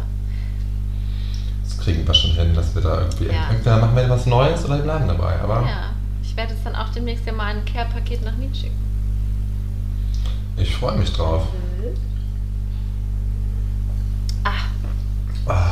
[1.63, 3.25] das kriegen wir schon hin, dass wir da irgendwie.
[3.27, 3.49] Ja.
[3.49, 5.39] Entweder machen wir etwas Neues oder wir bleiben dabei.
[5.41, 5.89] Aber Ja.
[6.23, 8.77] Ich werde es dann auch demnächst ja mal ein Care-Paket nach Wien schicken.
[10.57, 11.43] ich freue mich drauf.
[14.43, 14.51] Ah,
[15.47, 15.71] Ah.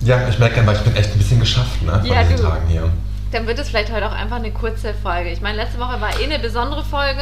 [0.00, 1.92] Ja, ich merke einfach, ich bin echt ein bisschen geschafft, ne?
[1.92, 2.42] Von Ja, diesen du.
[2.42, 2.88] Tagen hier.
[3.32, 5.30] Dann wird es vielleicht heute auch einfach eine kurze Folge.
[5.30, 7.20] Ich meine, letzte Woche war eh eine besondere Folge.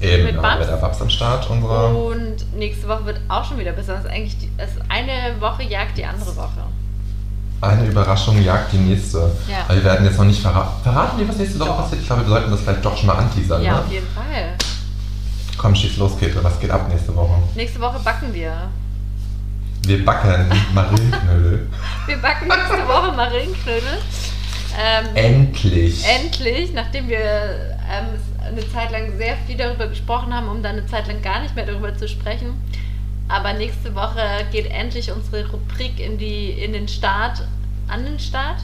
[0.00, 0.60] Eben, Mit Babs?
[0.60, 1.96] mit der Babs am Start, unserer.
[1.96, 4.06] Und nächste Woche wird auch schon wieder besonders.
[4.06, 4.50] Eigentlich die,
[4.88, 6.62] eine Woche jagt die andere Woche.
[7.60, 9.32] Eine Überraschung jagt die nächste.
[9.48, 9.64] Ja.
[9.66, 10.80] Aber wir werden jetzt noch nicht verraten.
[10.84, 12.00] Verraten wir, was nächste Woche passiert?
[12.02, 13.78] Ich glaube, wir sollten das vielleicht doch schon mal anteasern, Ja, ne?
[13.80, 14.54] auf jeden Fall.
[15.56, 16.38] Komm, schieß los, Käthe.
[16.44, 17.34] Was geht ab nächste Woche?
[17.56, 18.52] Nächste Woche backen wir.
[19.84, 21.68] Wir backen Marillenknödel.
[22.06, 23.98] Wir backen nächste Woche Marillenknödel.
[24.80, 26.04] Ähm, Endlich.
[26.06, 28.06] endlich, nachdem wir ähm,
[28.46, 31.56] eine Zeit lang sehr viel darüber gesprochen haben, um dann eine Zeit lang gar nicht
[31.56, 32.54] mehr darüber zu sprechen.
[33.28, 37.42] Aber nächste Woche geht endlich unsere Rubrik in, die, in den Start,
[37.88, 38.58] an den Start.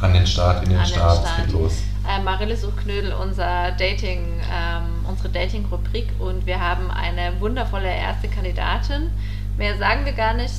[0.00, 1.18] An den Start, in den An den Start.
[1.24, 1.36] Es Start.
[1.46, 1.82] geht los.
[2.08, 9.10] Äh, Marille Suchknödel, unser Dating, ähm, unsere Dating-Rubrik und wir haben eine wundervolle erste Kandidatin.
[9.58, 10.54] Mehr sagen wir gar nicht.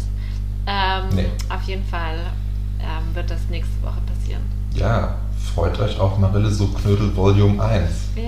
[0.68, 1.26] Ähm, Nee.
[1.50, 2.20] Auf jeden Fall
[2.80, 4.13] ähm, wird das nächste Woche passieren.
[4.74, 5.16] Ja,
[5.54, 7.90] freut euch auf Marille so Knödel Volume 1.
[8.16, 8.26] Yes.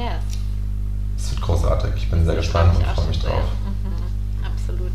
[1.17, 1.91] Es wird großartig.
[1.95, 3.43] Ich bin sehr gespannt und freue mich drauf.
[3.63, 4.91] Mhm, absolut.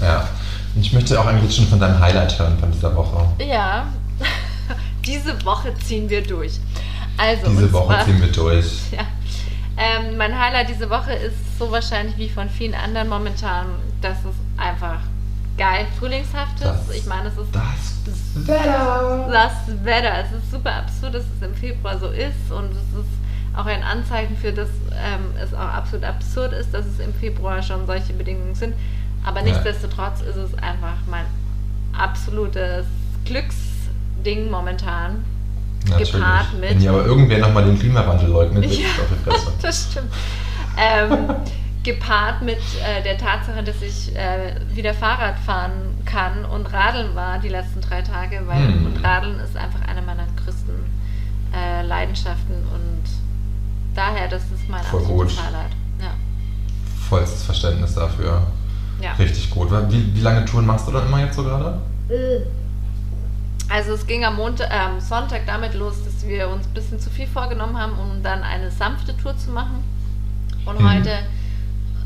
[0.00, 0.28] Ja.
[0.74, 3.26] Und ich möchte auch eigentlich schon von deinem Highlight hören von dieser Woche.
[3.38, 3.86] Ja,
[5.04, 6.60] diese Woche ziehen wir durch.
[7.16, 8.66] Also, Diese Woche zwar, ziehen wir durch.
[8.92, 9.02] Ja.
[9.80, 13.66] Ähm, mein Highlight diese Woche ist so wahrscheinlich wie von vielen anderen momentan,
[14.00, 14.98] dass es einfach
[15.58, 16.64] geil frühlingshaft ist.
[16.64, 19.28] Das- ich meine, es ist Das Wetter.
[19.30, 20.12] das Wetter.
[20.24, 23.10] Es ist super absurd, dass es im Februar so ist und es ist
[23.56, 27.60] auch ein Anzeichen für, dass ähm, es auch absolut absurd ist, dass es im Februar
[27.62, 28.74] schon solche Bedingungen sind.
[29.24, 29.46] Aber Ja.
[29.46, 31.24] nichtsdestotrotz ist es einfach mein
[31.92, 32.86] absolutes
[33.24, 35.24] Glücksding momentan.
[35.88, 36.12] Natürlich.
[36.12, 38.86] Gepaart mit- Wenn ihr aber irgendwer nochmal den Klimawandel leugnet, wird Ja.
[38.88, 39.52] auf die Fresse.
[39.62, 40.12] Das stimmt.
[40.76, 41.34] Ähm,
[41.92, 45.72] gepaart mit äh, der Tatsache, dass ich äh, wieder Fahrrad fahren
[46.04, 48.86] kann und Radeln war die letzten drei Tage, weil Hm.
[48.86, 50.74] und Radeln ist einfach eine meiner größten
[51.54, 53.02] äh, Leidenschaften und
[53.94, 55.44] daher, das ist mein Voll absolutes gut.
[55.44, 55.72] Highlight.
[56.00, 56.10] Ja.
[57.08, 58.42] Vollstes Verständnis dafür.
[59.02, 59.12] ja.
[59.12, 59.68] Richtig gut.
[59.90, 61.80] Wie, wie lange Touren machst du dann immer jetzt so gerade?
[63.68, 67.10] Also es ging am Montag, äh, Sonntag damit los, dass wir uns ein bisschen zu
[67.10, 69.82] viel vorgenommen haben, um dann eine sanfte Tour zu machen.
[70.64, 70.90] Und Mhm.
[70.90, 71.10] heute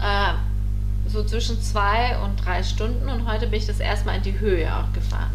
[0.03, 4.23] äh, so zwischen zwei und drei Stunden und heute bin ich das erste Mal in
[4.23, 5.31] die Höhe auch gefahren.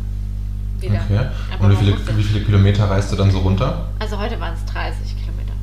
[0.80, 1.02] Wieder.
[1.10, 1.26] Okay.
[1.54, 3.90] Aber Und wie viele, wie viele Kilometer reist du dann so runter?
[4.00, 5.54] Also heute waren es 30 Kilometer.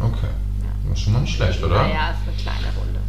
[0.00, 0.32] Okay.
[0.62, 0.88] Ja.
[0.88, 1.82] Das ist schon mal nicht schlecht, oder?
[1.82, 3.00] Naja, ist eine kleine Runde.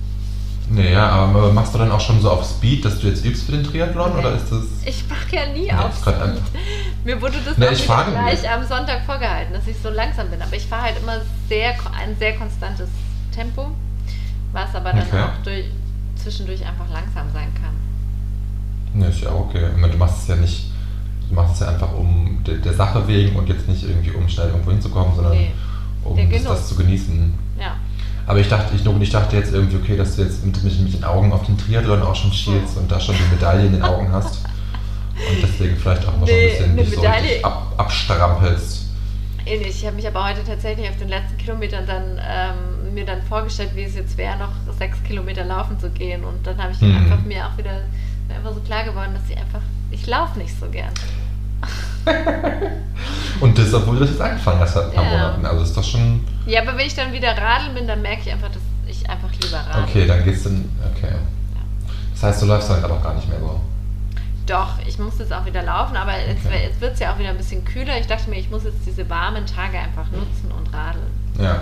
[0.72, 3.44] Nee, ja, aber machst du dann auch schon so auf Speed, dass du jetzt übst
[3.46, 4.14] für den Triathlon?
[4.14, 4.20] Nee.
[4.20, 4.66] Oder ist das.
[4.86, 6.16] Ich mache ja nie auf Speed.
[7.04, 10.42] Mir wurde das Nee, auch gleich am Sonntag vorgehalten, dass ich so langsam bin.
[10.42, 12.90] Aber ich fahre halt immer sehr, ein sehr konstantes
[13.34, 13.72] Tempo,
[14.52, 15.22] was aber dann Okay.
[15.22, 15.66] auch durch,
[16.16, 17.74] zwischendurch einfach langsam sein kann.
[18.94, 19.68] Nee, ist ja auch okay.
[19.92, 20.72] Du machst es ja nicht.
[21.30, 24.28] Du machst es ja einfach um der, der Sache wegen und jetzt nicht irgendwie um
[24.28, 25.52] schnell irgendwo hinzukommen, sondern Nee,
[26.04, 27.34] um das, das zu genießen.
[27.60, 27.76] Ja.
[28.26, 31.04] Aber ich dachte, ich, ich dachte jetzt irgendwie, okay, dass du jetzt mit, mit, den
[31.04, 34.12] Augen auf den Triathlon auch schon schielst und da schon die Medaille in den Augen
[34.12, 34.46] hast.
[35.16, 38.86] Und deswegen vielleicht auch mal schon ein Nee, bisschen dich so ab, abstrampelst.
[39.46, 39.70] Ähnlich.
[39.70, 43.72] Ich habe mich aber heute tatsächlich auf den letzten Kilometern dann ähm, mir dann vorgestellt,
[43.76, 46.24] wie es jetzt wäre, noch sechs Kilometer laufen zu gehen.
[46.24, 46.96] Und dann habe ich Mhm.
[46.98, 47.82] einfach mir auch wieder
[48.34, 50.94] einfach so klar geworden, dass ich einfach, ich laufe nicht so gern.
[53.42, 55.12] Und das, obwohl du das jetzt angefangen hast seit ein paar Ja.
[55.12, 55.46] Monaten.
[55.46, 56.26] Also ist das schon.
[56.46, 59.30] Ja, aber wenn ich dann wieder radeln bin, dann merke ich einfach, dass ich einfach
[59.42, 59.84] lieber radel.
[59.84, 60.66] Okay, dann geht's dann.
[60.96, 61.14] Okay.
[62.14, 63.60] Das heißt, du läufst dann aber auch gar nicht mehr so.
[64.46, 66.64] Doch, ich muss jetzt auch wieder laufen, aber jetzt, Okay.
[66.64, 67.98] jetzt wird es ja auch wieder ein bisschen kühler.
[68.00, 71.06] Ich dachte mir, ich muss jetzt diese warmen Tage einfach nutzen und radeln.
[71.40, 71.62] Ja.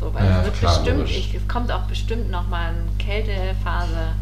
[0.00, 4.14] So, weil Ja, es wird klar, bestimmt, ich, es kommt auch bestimmt nochmal eine Kältephase.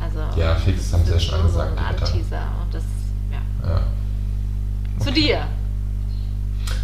[0.00, 1.78] Also Ja, fix, haben sie ja das schon ist so ein.
[1.78, 2.82] Anteaser und das,
[3.30, 3.68] ja.
[3.70, 3.80] ja.
[5.04, 5.46] Zu dir.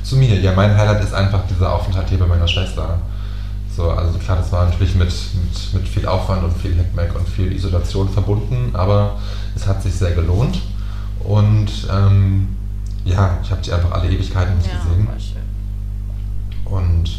[0.03, 2.99] Zu mir, ja, mein Highlight ist einfach dieser Aufenthalt hier bei meiner Schwester.
[3.75, 7.29] So, also klar, das war natürlich mit, mit, mit viel Aufwand und viel Hackmack und
[7.29, 9.19] viel Isolation verbunden, aber
[9.55, 10.61] es hat sich sehr gelohnt.
[11.25, 12.49] Und ähm,
[13.05, 15.07] ja, ich habe die einfach alle Ewigkeiten nicht Ja, gesehen.
[15.07, 16.73] voll schön.
[16.73, 17.11] Und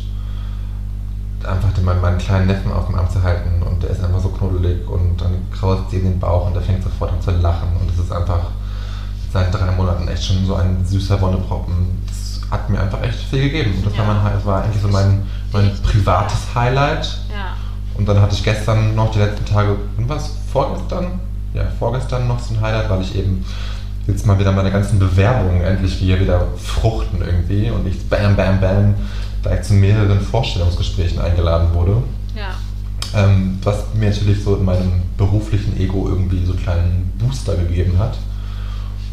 [1.90, 4.30] einfach den, meinen, kleinen Neffen auf dem Arm zu halten und der ist einfach so
[4.30, 7.70] knuddelig und dann kraust sie in den Bauch und der fängt sofort an zu lachen
[7.80, 8.40] und es ist einfach
[9.32, 11.74] seit drei Monaten echt schon so ein süßer Wonneproppen.
[12.08, 14.08] Das hat mir einfach echt viel gegeben und das Ja.
[14.08, 17.06] war, mein, war eigentlich so mein, mein privates Highlight.
[17.30, 17.56] Ja.
[17.98, 20.32] Und dann hatte ich gestern noch die letzten Tage, war es?
[20.52, 21.20] Vorgestern?
[21.54, 23.46] Ja, vorgestern noch so ein Highlight, weil ich eben
[24.08, 28.60] jetzt mal wieder meine ganzen Bewerbungen endlich hier wieder fruchten irgendwie und ich bam, bam,
[28.60, 28.96] bam
[29.42, 31.98] gleich zu mehreren Vorstellungsgesprächen eingeladen wurde.
[32.36, 32.56] Ja.
[33.14, 37.98] Ähm, was mir natürlich so in meinem beruflichen Ego irgendwie so einen kleinen Booster gegeben
[38.00, 38.18] hat.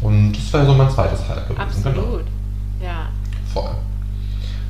[0.01, 1.83] Und das wäre so mein zweites Highlight gewesen.
[1.83, 1.99] Genau.
[1.99, 2.25] Absolut.
[2.81, 3.09] Ja.
[3.53, 3.71] Voll.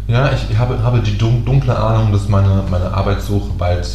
[0.08, 3.88] Ja, ich habe, habe die dun- dunkle Ahnung, dass meine, meine Arbeitssuche bald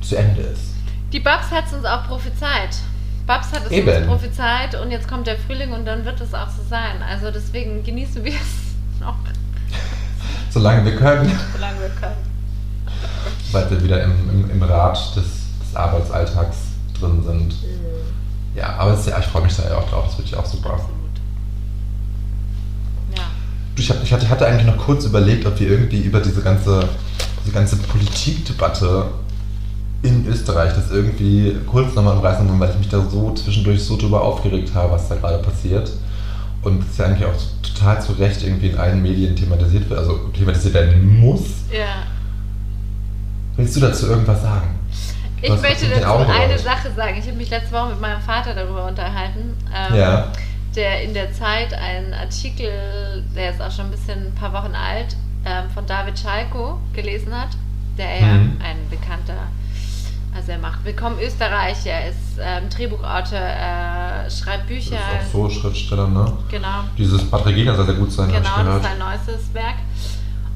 [0.00, 0.72] zu Ende ist.
[1.12, 2.78] Die Babs hat es uns auch prophezeit.
[3.26, 3.88] Babs hat es Eben.
[3.88, 7.02] uns prophezeit und jetzt kommt der Frühling und dann wird es auch so sein.
[7.06, 9.16] Also deswegen genießen wir es noch,
[10.52, 12.16] Solange wir können, solange wir können.
[13.52, 16.56] weil wir wieder im, im, im Rad des, des Arbeitsalltags
[16.98, 17.54] drin sind.
[18.54, 20.44] Ja, aber ist ja, ich freue mich da ja auch drauf, das wird ja auch
[20.46, 20.70] super.
[20.74, 20.92] Absolut.
[23.16, 23.22] Ja.
[23.74, 26.42] Du, Ich, hab, ich hatte, hatte eigentlich noch kurz überlegt, ob wir irgendwie über diese
[26.42, 26.86] ganze,
[27.42, 29.06] diese ganze Politikdebatte
[30.02, 33.96] in Österreich das irgendwie kurz nochmal umreißen wollen, weil ich mich da so zwischendurch so
[33.96, 35.90] drüber aufgeregt habe, was da gerade passiert.
[36.62, 40.28] Und es ja eigentlich auch total zu Recht irgendwie in allen Medien thematisiert wird, also
[40.28, 41.40] thematisiert werden muss.
[41.72, 42.04] Ja.
[43.56, 44.78] Willst du dazu irgendwas sagen?
[45.40, 46.60] Ich hast möchte dazu Augen eine gerollt.
[46.60, 47.16] Sache sagen.
[47.18, 49.56] Ich habe mich letzte Woche mit meinem Vater darüber unterhalten.
[49.74, 50.32] ähm, Ja.
[50.76, 52.70] Der in der Zeit einen Artikel,
[53.36, 57.34] der ist auch schon ein bisschen ein paar Wochen alt, ähm, von David Schalko gelesen
[57.38, 57.50] hat.
[57.98, 58.56] Der ja Mhm.
[58.62, 59.34] ein bekannter,
[60.34, 64.96] also er macht Willkommen Österreich, er ist ähm, Drehbuchautor, er schreibt Bücher.
[64.96, 66.32] ist auch so Schriftsteller, ne?
[66.50, 66.84] Genau.
[66.96, 69.76] Dieses Patregina soll sehr gut sein, Genau, das ist sein neuestes Werk.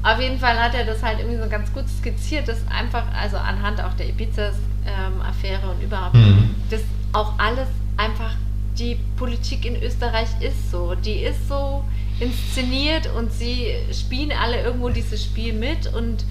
[0.03, 3.37] Auf jeden Fall hat er das halt irgendwie so ganz gut skizziert, dass einfach, also
[3.37, 6.55] anhand auch der Ibiza-Affäre und überhaupt, Mhm.
[6.69, 6.81] dass
[7.13, 8.31] auch alles einfach,
[8.77, 10.93] die Politik in Österreich ist so.
[10.95, 11.83] Die ist so
[12.19, 16.25] inszeniert und sie spielen alle irgendwo dieses Spiel mit und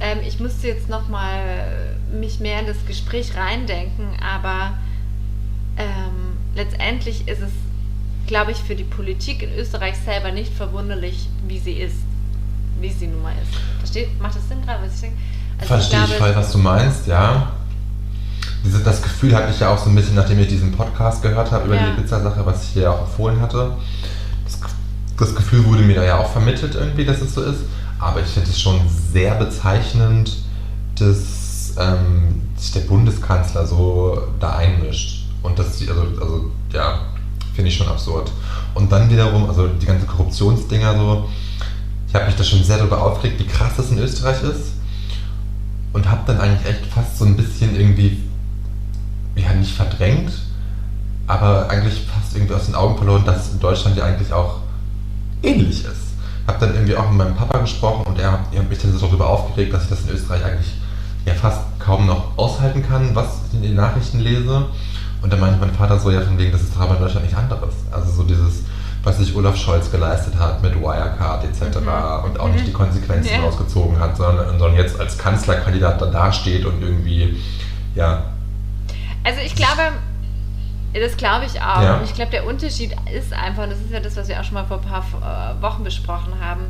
[0.00, 4.72] ähm, ich müsste jetzt nochmal mich mehr in das Gespräch reindenken, aber
[5.76, 7.50] ähm, letztendlich ist es,
[8.26, 11.96] glaube ich, für die Politik in Österreich selber nicht verwunderlich, wie sie ist,
[12.80, 13.54] wie sie nun mal ist.
[13.78, 14.20] Versteht?
[14.20, 15.16] Macht das Sinn gerade, was ich denke?
[15.58, 17.52] Also Verstehe ich voll, was du meinst, ja.
[18.64, 21.50] Diese, das Gefühl hatte ich ja auch so ein bisschen, nachdem ich diesen Podcast gehört
[21.50, 21.90] habe über Ja.
[21.90, 23.72] die Pizza-Sache, was ich hier auch empfohlen hatte.
[25.20, 27.60] Das, Gefühl wurde mir da ja auch vermittelt irgendwie, dass es so ist.
[27.98, 28.80] Aber ich finde es schon
[29.12, 30.38] sehr bezeichnend,
[30.98, 35.26] dass ähm, sich der Bundeskanzler so da einmischt.
[35.42, 37.00] Und das, also, also ja,
[37.54, 38.32] finde ich schon absurd.
[38.74, 41.28] Und dann wiederum, also die ganzen Korruptionsdinger so,
[42.08, 44.72] ich habe mich da schon sehr darüber aufgeregt, wie krass das in Österreich ist.
[45.92, 48.22] Und habe dann eigentlich echt fast so ein bisschen irgendwie,
[49.36, 50.32] ja, nicht verdrängt,
[51.26, 54.59] aber eigentlich fast irgendwie aus den Augen verloren, dass in Deutschland ja eigentlich auch
[55.42, 56.10] ähnlich ist.
[56.46, 59.06] Habe dann irgendwie auch mit meinem Papa gesprochen und er, er hat mich dann so
[59.06, 60.74] darüber aufgeregt, dass ich das in Österreich eigentlich
[61.26, 64.66] ja fast kaum noch aushalten kann, was ich in den Nachrichten lese.
[65.22, 67.36] Und dann meinte mein Vater so, ja, von wegen, das ist aber in Deutschland nicht
[67.36, 67.74] anderes.
[67.92, 68.62] Also so dieses,
[69.04, 71.78] was sich Olaf Scholz geleistet hat mit Wirecard etc.
[71.78, 72.24] Mhm.
[72.24, 73.40] und auch nicht die Konsequenzen Ja.
[73.42, 77.36] rausgezogen hat, sondern, sondern jetzt als Kanzlerkandidat da dasteht und irgendwie,
[77.94, 78.24] ja,
[79.24, 79.92] Also ich glaube,
[80.92, 81.82] das glaube ich auch.
[81.82, 81.96] Ja.
[81.96, 84.44] Und ich glaube, der Unterschied ist einfach, und das ist ja das, was wir auch
[84.44, 86.62] schon mal vor ein paar äh, Wochen besprochen haben,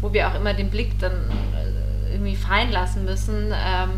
[0.00, 3.52] wo wir auch immer den Blick dann äh, irgendwie fallen lassen müssen.
[3.52, 3.90] Ähm,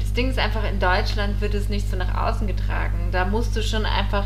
[0.00, 3.08] das Ding ist einfach, in Deutschland wird es nicht so nach außen getragen.
[3.12, 4.24] Da musst du schon einfach,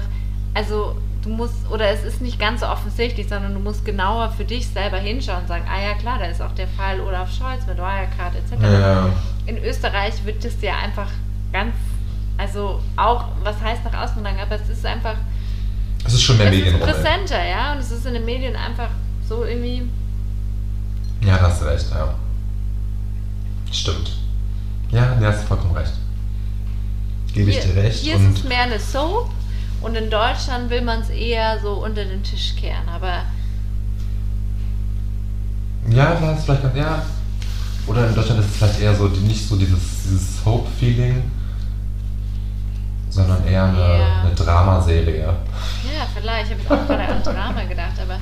[0.55, 4.45] also du musst, oder es ist nicht ganz so offensichtlich, sondern du musst genauer für
[4.45, 7.67] dich selber hinschauen und sagen, ah ja klar, da ist auch der Fall Olaf Scholz
[7.67, 9.09] mit Wirecard etc ja,
[9.47, 11.09] in Österreich wird das ja einfach
[11.53, 11.75] ganz,
[12.53, 15.15] also auch, was heißt nach außen getragen, aber es ist einfach,
[16.05, 16.93] es ist schon mehr Medienrolle.
[16.93, 18.91] präsenter, ja, und es ist in den Medien einfach
[19.27, 19.89] so irgendwie,
[21.25, 22.15] Ja, da hast du recht, ja.
[23.71, 24.13] Stimmt.
[24.91, 25.93] Ja, da hast du vollkommen recht.
[27.33, 28.01] Gebe ich dir recht.
[28.01, 29.31] hier ist es mehr eine Soap
[29.81, 32.87] Und in Deutschland will man es eher so unter den Tisch kehren.
[32.95, 33.23] Aber
[35.89, 37.03] Ja, da ist vielleicht ganz, ja.
[37.87, 41.23] Oder in Deutschland ist es vielleicht eher so, die, nicht so dieses, dieses Hope-Feeling,
[43.13, 44.21] sondern eher eine, Ja.
[44.23, 45.21] eine Dramaserie.
[45.27, 47.93] ja, vielleicht habe ich auch gerade an Drama gedacht.
[48.01, 48.19] Aber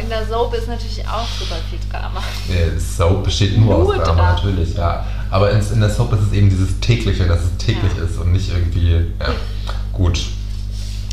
[0.00, 2.20] in der Soap ist natürlich auch super viel Drama.
[2.48, 4.32] Äh, Soap besteht nur, Nur aus Drama, Drama.
[4.32, 5.04] natürlich, ja.
[5.30, 8.04] Aber in, in der Soap ist es eben dieses tägliche, dass es täglich Ja.
[8.04, 9.26] ist und nicht irgendwie, ja,
[9.92, 10.20] gut.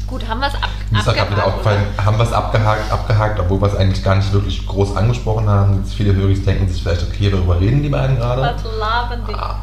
[0.07, 2.33] Gut, haben wir es ab Mir ist auch gerade wieder abgehakt, aufgefallen, haben wir es
[2.33, 5.79] abgehakt, abgehakt, obwohl wir es eigentlich gar nicht wirklich groß angesprochen haben.
[5.83, 8.41] Jetzt viele Höris denken sich vielleicht, okay, worüber reden die beiden gerade?
[8.41, 9.33] Was labern die?
[9.33, 9.55] Ah,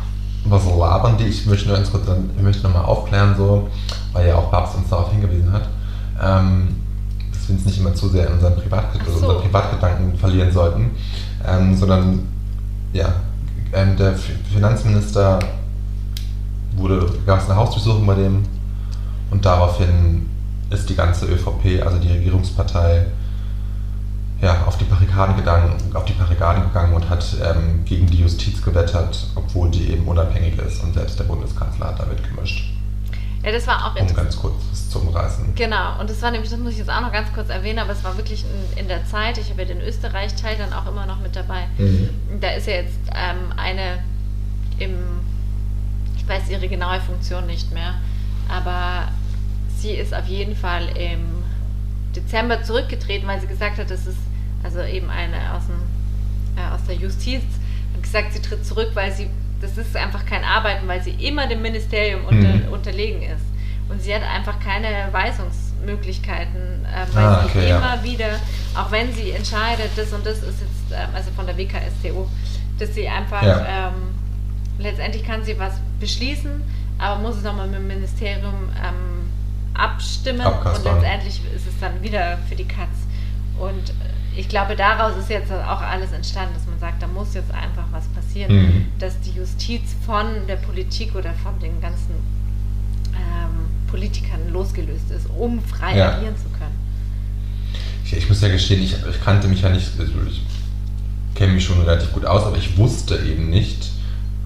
[0.50, 1.26] Was labern die?
[1.26, 2.02] Ich möchte nur ganz kurz
[2.36, 3.68] ich möchte nochmal aufklären, so,
[4.12, 5.68] weil ja auch Babs uns darauf hingewiesen hat,
[6.20, 6.74] ähm,
[7.32, 9.12] dass wir uns nicht immer zu sehr in unseren, Privat so.
[9.12, 10.90] unseren Privatgedanken verlieren sollten,
[11.46, 12.28] ähm, sondern
[12.92, 13.14] ja,
[13.72, 14.14] ähm, der
[14.52, 15.38] Finanzminister
[16.74, 18.42] wurde, gab es eine Hausdurchsuchung bei dem
[19.30, 20.28] und daraufhin
[20.70, 23.06] ist die ganze ÖVP, also die Regierungspartei,
[24.40, 28.62] ja, auf die Barrikaden gegangen, auf die Barrikaden gegangen und hat ähm, gegen die Justiz
[28.62, 32.72] gewettert, obwohl die eben unabhängig ist und selbst der Bundeskanzler hat da mitgemischt.
[33.42, 35.54] Ja, das war auch Um ganz kurz das zu umreißen.
[35.54, 37.92] Genau, und das war nämlich, das muss ich jetzt auch noch ganz kurz erwähnen, aber
[37.92, 41.06] es war wirklich in, in der Zeit, ich habe ja den Österreich-Teil dann auch immer
[41.06, 41.64] noch mit dabei.
[42.40, 43.98] Da ist ja jetzt ähm, eine
[44.78, 44.94] im,
[46.16, 47.94] ich weiß ihre genaue Funktion nicht mehr,
[48.48, 49.08] aber
[49.78, 51.20] sie ist auf jeden Fall im
[52.14, 54.18] Dezember zurückgetreten, weil sie gesagt hat, das ist
[54.62, 55.76] also eben eine aus, dem,
[56.56, 57.42] äh, aus der Justiz,
[57.94, 59.28] hat gesagt, sie tritt zurück, weil sie,
[59.60, 62.72] das ist einfach kein Arbeiten, weil sie immer dem Ministerium unter, Mhm.
[62.72, 63.44] unterlegen ist.
[63.88, 67.78] Und sie hat einfach keine Weisungsmöglichkeiten, äh, weil Ah, sie okay, ja.
[67.78, 68.38] immer wieder,
[68.76, 72.28] auch wenn sie entscheidet, das und das ist jetzt, ähm, also von der WKStO,
[72.78, 73.88] dass sie einfach, Ja.
[73.88, 73.94] ähm,
[74.78, 76.62] letztendlich kann sie was beschließen,
[76.98, 79.30] aber muss es nochmal mit dem Ministerium ähm,
[79.74, 81.00] abstimmen und Abkaspern.
[81.00, 82.88] letztendlich ist es dann wieder für die Katz.
[83.58, 83.92] Und äh,
[84.40, 87.84] ich glaube, daraus ist jetzt auch alles entstanden, dass man sagt, da muss jetzt einfach
[87.92, 88.86] was passieren, Mhm.
[88.98, 92.14] dass die Justiz von der Politik oder von den ganzen
[93.14, 96.16] ähm, Politikern losgelöst ist, um frei Ja.
[96.16, 96.78] agieren zu können.
[98.04, 100.42] Ich, ich muss ja gestehen, ich, ich kannte mich ja nicht, also ich
[101.34, 103.90] kenne mich schon relativ gut aus, aber ich wusste eben nicht,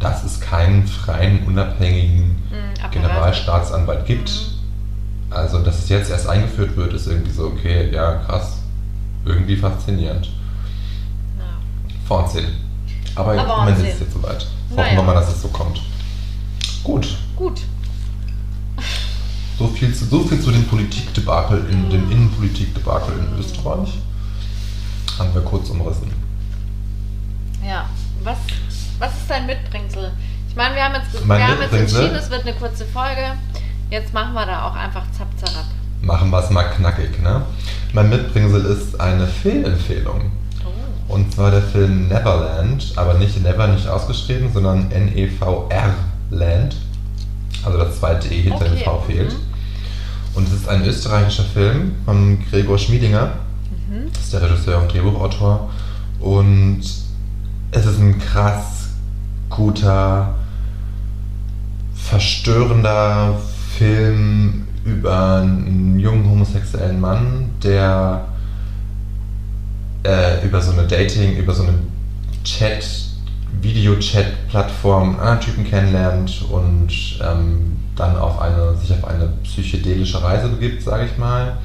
[0.00, 2.90] dass es keinen freien, unabhängigen Mhm.
[2.90, 4.30] Generalstaatsanwalt gibt.
[5.30, 8.58] Also, dass es jetzt erst eingeführt wird, ist irgendwie so, okay, ja, krass.
[9.24, 10.26] Irgendwie faszinierend.
[11.38, 11.44] Ja.
[12.06, 12.56] Vorsehen.
[13.14, 13.86] Aber Aber Wahnsinn.
[13.86, 14.42] ist jetzt soweit.
[14.70, 14.96] Hoffen Naja.
[14.96, 15.80] wir mal, dass es so kommt.
[16.82, 17.16] Gut.
[17.36, 17.60] Gut.
[19.58, 23.98] So viel zu, so viel zu dem Politikdebakel, in dem Innenpolitikdebakel in Österreich.
[25.18, 26.12] Haben wir kurz umrissen.
[27.64, 27.88] Ja.
[28.24, 28.38] Was,
[28.98, 30.12] was ist dein Mitbringsel?
[30.48, 33.34] Ich meine, wir haben jetzt, Mein wir haben jetzt entschieden, es wird eine kurze Folge.
[33.90, 35.28] Jetzt machen wir da auch einfach zapp.
[36.04, 37.42] Machen wir es mal knackig, ne?
[37.92, 40.32] Mein Mitbringsel ist eine Filmempfehlung.
[40.64, 41.14] Oh.
[41.14, 45.94] Und zwar der Film Neverland, aber nicht Never nicht ausgeschrieben, sondern N-E-V-R
[46.30, 46.76] Land.
[47.64, 48.84] Also das zweite E hinter dem Okay.
[48.84, 49.32] V fehlt.
[49.32, 49.38] Mhm.
[50.34, 53.32] Und es ist ein österreichischer Film von Gregor Schmiedinger.
[53.88, 54.10] Mhm.
[54.12, 55.70] Das ist der Regisseur und Drehbuchautor.
[56.20, 56.82] Und
[57.70, 58.88] es ist ein krass
[59.48, 60.34] guter,
[61.94, 63.40] verstörender
[63.78, 68.26] Film über einen jungen homosexuellen Mann, der
[70.04, 71.72] äh, über so eine Dating, über so eine
[72.44, 72.84] Chat,
[73.62, 76.90] Video-Chat-Plattform einen anderen Typen kennenlernt und
[77.22, 81.56] ähm, dann auf eine, sich auf eine psychedelische Reise begibt, sage ich mal.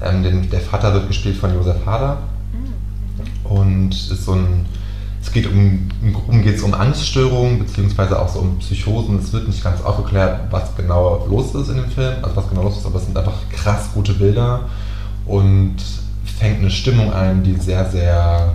[0.00, 2.18] Ähm, den, der Vater wird gespielt von Josef Hader
[2.52, 3.50] Mhm.
[3.50, 4.66] und ist so ein,
[5.22, 9.18] es geht um, im Groben geht es um Angststörungen, beziehungsweise auch so um Psychosen.
[9.20, 12.64] Es wird nicht ganz aufgeklärt, was genau los ist in dem Film, also was genau
[12.64, 14.68] los ist, aber es sind einfach krass gute Bilder
[15.24, 15.76] und
[16.38, 18.54] fängt eine Stimmung ein, die sehr, sehr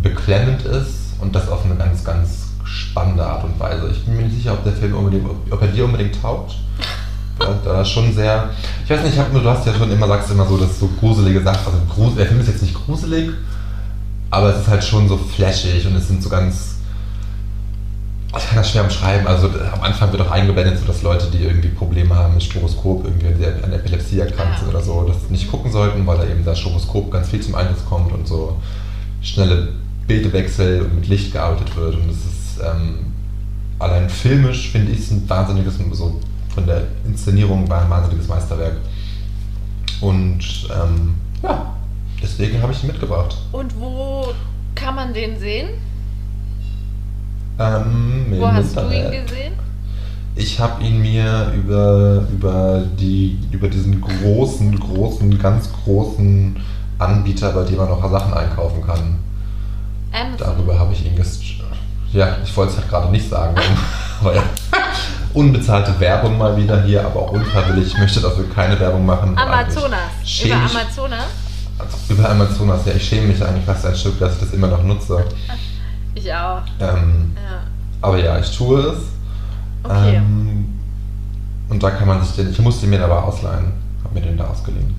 [0.00, 3.90] beklemmend ist und das auf eine ganz, ganz spannende Art und Weise.
[3.90, 6.54] Ich bin mir nicht sicher, ob der Film unbedingt, ob er dir unbedingt taugt.
[7.64, 8.50] Da, ist schon sehr.
[8.84, 10.88] Ich weiß nicht, ich hab du hast ja schon immer, sagst immer so, dass so
[11.00, 11.72] gruselige Sachen.
[11.96, 13.30] Also der Film ist jetzt nicht gruselig,
[14.30, 16.76] aber es ist halt schon so flashig und es sind so ganz.
[18.36, 19.26] Ich kann das schwer umschreiben.
[19.26, 23.04] Also am Anfang wird auch eingeblendet, so dass Leute, die irgendwie Probleme haben mit Stroboskop,
[23.04, 26.60] irgendwie an Epilepsie erkrankt sind oder so, das nicht gucken sollten, weil da eben das
[26.60, 28.56] Stroboskop ganz viel zum Einsatz kommt und so
[29.20, 29.70] schnelle
[30.06, 31.96] Bildwechsel und mit Licht gearbeitet wird.
[31.96, 33.12] Und es ist ähm,
[33.80, 36.20] allein filmisch, finde ich, ein wahnsinniges, so
[36.54, 38.76] von der Inszenierung war ein wahnsinniges Meisterwerk.
[40.00, 41.74] Und ähm, ja,
[42.22, 43.36] deswegen habe ich ihn mitgebracht.
[43.52, 44.32] Und wo
[44.74, 45.68] kann man den sehen?
[47.58, 49.26] Ähm, Wo im hast du ihn Internet.
[49.28, 49.52] gesehen?
[50.36, 56.56] Ich habe ihn mir über, über, die, über diesen großen, großen, ganz großen
[56.98, 59.18] Anbieter, bei dem man noch Sachen einkaufen kann.
[60.12, 60.38] Amazon.
[60.38, 61.42] Darüber habe ich ihn gest
[62.12, 63.54] Ja, ich wollte es halt gerade nicht sagen.
[64.20, 64.42] aber ja.
[65.32, 67.88] Unbezahlte Werbung mal wieder hier, aber auch unfreiwillig.
[67.88, 69.36] Ich möchte dafür keine Werbung machen.
[69.38, 70.00] Amazonas.
[70.44, 71.26] Über Amazonas?
[71.82, 74.68] Also über Amazonas, ja, ich schäme mich eigentlich fast ein Stück, dass ich das immer
[74.68, 75.24] noch nutze.
[76.12, 76.62] Ich auch.
[76.80, 77.60] Ähm, Ja.
[78.02, 78.98] aber ja, ich tue es.
[79.84, 80.16] Okay.
[80.16, 80.68] Ähm,
[81.68, 83.72] und da kann man sich den, ich musste mir den aber ausleihen.
[84.02, 84.92] Hab mir den da ausgeliehen.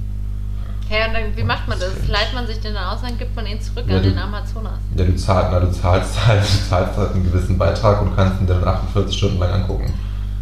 [0.87, 2.07] Hey, und dann, wie macht man das?
[2.07, 4.17] Leiht man sich den dann aus, dann gibt man ihn zurück Ja, an du- den
[4.19, 4.79] Amazonas.
[4.95, 8.39] Ja, du zahlst, na, du zahlst halt, du zahlst halt einen gewissen Beitrag und kannst
[8.39, 9.93] ihn dann 48 Stunden lang angucken.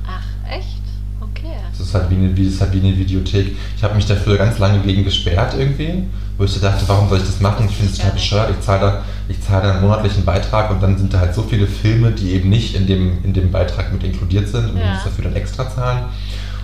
[0.07, 0.21] Ach,
[0.51, 0.81] echt?
[1.19, 1.55] Okay.
[1.71, 3.55] Das ist halt wie eine, wie, das ist halt wie eine Videothek.
[3.75, 6.03] Ich habe mich dafür ganz lange gegen gesperrt irgendwie,
[6.39, 7.67] wo ich so dachte, warum soll ich das machen?
[7.69, 8.49] Ich finde es total bescheuert.
[8.57, 11.43] Ich zahle da, ich zahle da einen monatlichen Beitrag und dann sind da halt so
[11.43, 14.85] viele Filme, die eben nicht in dem, in dem Beitrag mit inkludiert sind und Ja.
[14.85, 16.05] ich muss dafür dann extra zahlen.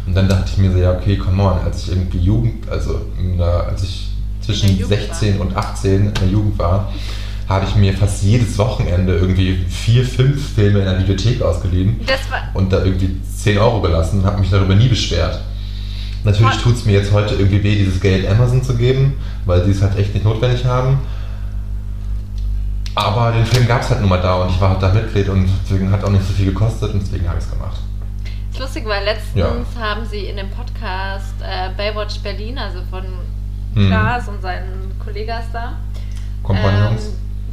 [0.08, 3.02] Und dann dachte ich mir so, ja, okay, come on, als ich irgendwie Jugend, also
[3.38, 4.08] der, als ich
[4.40, 6.92] zwischen In der Jugend 16 und 18 in der Jugend war,
[7.50, 12.00] habe ich mir fast jedes Wochenende irgendwie vier, fünf Filme in der Videothek ausgeliehen
[12.30, 12.50] war.
[12.54, 15.40] und da irgendwie 10 Euro gelassen und habe mich darüber nie beschwert.
[16.26, 19.14] Natürlich tut es mir jetzt heute irgendwie weh, dieses Geld Amazon zu geben,
[19.46, 21.00] weil sie es halt echt nicht notwendig haben.
[22.96, 25.28] Aber den Film gab es halt nur mal da und ich war halt da Mitglied
[25.30, 27.78] und deswegen hat auch nicht so viel gekostet und deswegen habe ich es gemacht.
[28.52, 29.82] ist lustig, weil letztens Ja.
[29.82, 33.04] haben sie in dem Podcast äh, Baywatch Berlin, also von
[33.74, 33.88] Hm.
[33.90, 35.74] Klaas und seinen Kollegas da,
[36.50, 36.98] ähm,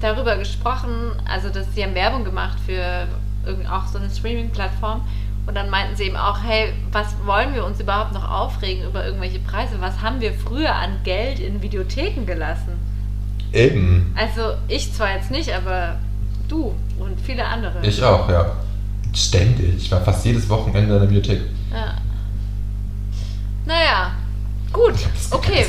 [0.00, 0.90] darüber gesprochen,
[1.28, 3.08] also dass sie haben Werbung gemacht für
[3.44, 5.00] irgend auch so eine Streaming-Plattform
[5.46, 9.04] und dann meinten sie eben auch, hey, was wollen wir uns überhaupt noch aufregen über
[9.04, 9.74] irgendwelche Preise?
[9.80, 12.78] Was haben wir früher an Geld in Videotheken gelassen?
[13.52, 14.14] Eben.
[14.16, 15.96] Also ich zwar jetzt nicht, aber
[16.48, 17.74] du und viele andere.
[17.82, 18.52] Ich auch, ja.
[19.14, 19.76] Ständig.
[19.76, 21.42] Ich war fast jedes Wochenende in der Bibliothek.
[21.70, 21.94] Ja.
[23.66, 24.12] Naja,
[24.72, 25.66] gut, Ich das, okay.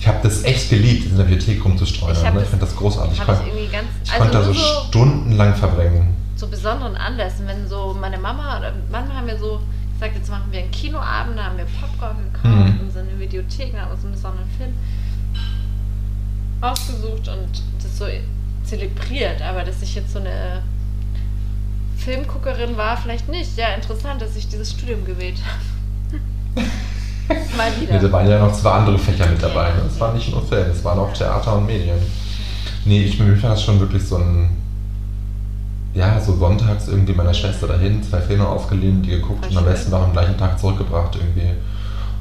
[0.00, 2.16] Ich habe das echt geliebt, in der Bibliothek rumzustreuen.
[2.16, 2.28] Ich ne?
[2.30, 3.12] ich das- finde das großartig.
[3.12, 6.16] Ich, ich kon irgendwie ganz, ich also konnte da so so, stundenlang verbringen.
[6.42, 9.60] Zu besonderen Anlässen, wenn so meine Mama oder manchmal haben wir so
[9.94, 12.80] gesagt, jetzt machen wir einen Kinoabend, da haben wir Popcorn gekauft Mhm.
[12.80, 14.72] und so eine Videothek, da haben wir so einen besonderen Film
[16.60, 18.06] ausgesucht und das so
[18.64, 20.62] zelebriert, aber dass ich jetzt so eine
[21.98, 23.56] Filmguckerin war, vielleicht nicht.
[23.56, 25.38] Ja, interessant, dass ich dieses Studium gewählt
[26.56, 26.66] habe.
[27.56, 28.00] Mal wieder.
[28.00, 29.70] Da waren ja noch zwei andere Fächer mit dabei.
[29.70, 29.82] Ne?
[29.86, 32.00] Es war nicht nur Film, es waren auch Theater und Medien.
[32.84, 34.61] Nee, ich mir war das schon wirklich so ein.
[35.94, 39.90] Ja, so sonntags irgendwie meiner Schwester dahin, zwei Filme ausgeliehen, die geguckt und am besten
[39.90, 41.50] noch am gleichen Tag zurückgebracht irgendwie.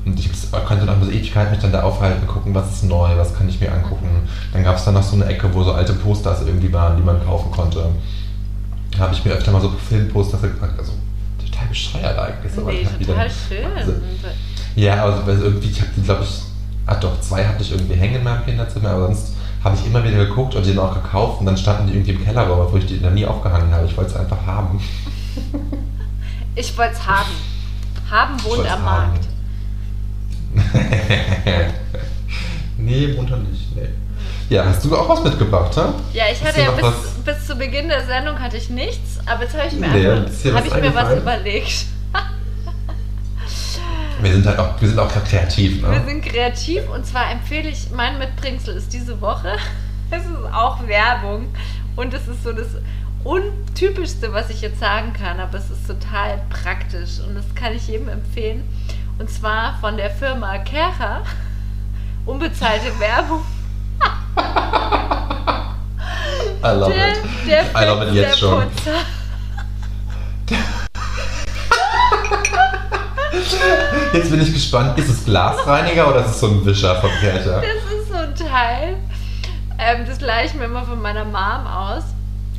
[0.03, 3.15] Und ich hab's- konnte dann bis Ewigkeit mich dann da aufhalten, gucken, was ist neu,
[3.15, 4.27] was kann ich mir angucken.
[4.51, 7.03] Dann gab es dann noch so eine Ecke, wo so alte Posters irgendwie waren, die
[7.03, 7.85] man kaufen konnte.
[8.91, 10.73] Da habe ich mir öfter mal so Filmposters gekauft.
[10.77, 10.91] Also
[11.45, 12.51] total bescheuert eigentlich.
[12.53, 13.65] so, Nee, total dann- schön.
[13.77, 13.93] also-
[14.75, 16.41] Ja, also irgendwie, ich habe die, glaube ich,
[16.87, 19.33] ah doch, zwei hatte ich irgendwie hängen in meinem Kinderzimmer, aber sonst
[19.63, 22.11] habe ich immer wieder geguckt und die dann auch gekauft und dann standen die irgendwie
[22.11, 23.85] im Kellerraum, wo ich die noch nie aufgehangen habe.
[23.85, 24.79] Ich wollte es einfach haben.
[26.53, 27.31] Ich wollte es haben.
[28.09, 28.83] Haben wohnt am haben.
[28.83, 29.27] Markt.
[32.77, 33.87] nee, munter nicht, nee.
[34.49, 35.93] Ja, hast du auch was mitgebracht, ha?
[36.11, 36.93] Ja, ich hatte ja bis, was?
[37.23, 40.45] bis zu Beginn der Sendung hatte ich nichts, aber jetzt habe ich mir, Nee, einfach,
[40.45, 41.85] hab was ich mir was überlegt.
[44.21, 46.03] Wir sind halt auch, wir sind auch kreativ, Wir ne?
[46.05, 49.53] sind kreativ und zwar empfehle ich, mein Mitbringsel ist diese Woche.
[50.13, 51.47] Es ist auch Werbung
[51.95, 52.67] und es ist so das
[53.23, 57.87] Untypischste, was ich jetzt sagen kann, aber es ist total praktisch und das kann ich
[57.87, 58.63] jedem empfehlen.
[59.19, 61.21] Und zwar von der Firma Kercher.
[62.25, 63.41] Unbezahlte Werbung.
[66.61, 67.17] I love Der, it.
[67.47, 68.59] der I love it jetzt schon.
[68.59, 69.05] Fensterputzer.
[74.13, 77.61] Jetzt bin ich gespannt, ist es Glasreiniger oder ist es so ein Wischer vom Kercher?
[77.61, 78.97] Das ist so ein Teil.
[79.77, 82.03] Ähm, das leihe ich mir immer von meiner Mom aus.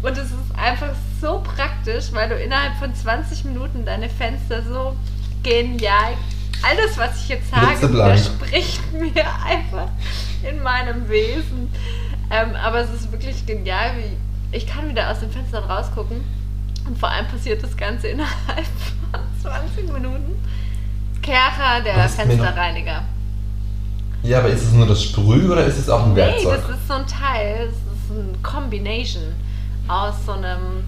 [0.02, 0.90] Und es ist einfach
[1.20, 4.96] so praktisch, weil du innerhalb von 20 Minuten deine Fenster so
[5.42, 6.14] genial.
[6.62, 9.88] All das, was ich jetzt sage, widerspricht mir einfach
[10.48, 11.70] in meinem Wesen.
[12.30, 16.24] Ähm, aber es ist wirklich genial, wie ich kann wieder aus den Fenstern rausgucken.
[16.86, 18.66] Und vor allem passiert das Ganze innerhalb
[19.12, 20.36] von 20 Minuten.
[21.22, 23.02] Kercher, der Fensterreiniger.
[24.22, 26.60] Ja, aber ist es nur das Sprüh oder ist es auch ein Nee, Werkzeug?
[26.68, 29.22] das ist so ein Teil, das ist ein Combination
[29.88, 30.84] aus so einem.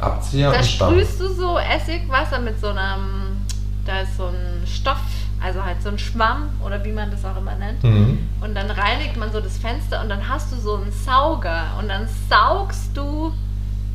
[0.00, 0.92] Abzieher Da und Stamm.
[0.94, 3.36] sprühst du so Essigwasser mit so einem.
[3.84, 5.00] Da ist so ein Stoff,
[5.42, 7.82] also halt so ein Schwamm oder wie man das auch immer nennt.
[7.82, 8.18] Mhm.
[8.40, 11.88] Und dann reinigt man so das Fenster und dann hast du so einen Sauger und
[11.88, 13.32] dann saugst du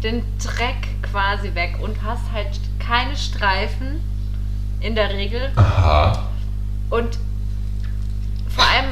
[0.02, 4.02] den Dreck quasi weg und hast halt keine Streifen
[4.84, 5.50] in der Regel.
[5.56, 6.28] Aha.
[6.90, 7.18] Und
[8.50, 8.92] vor allem,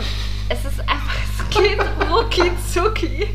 [0.50, 1.80] es ist einfach, es geht
[2.10, 3.28] rucki zucki.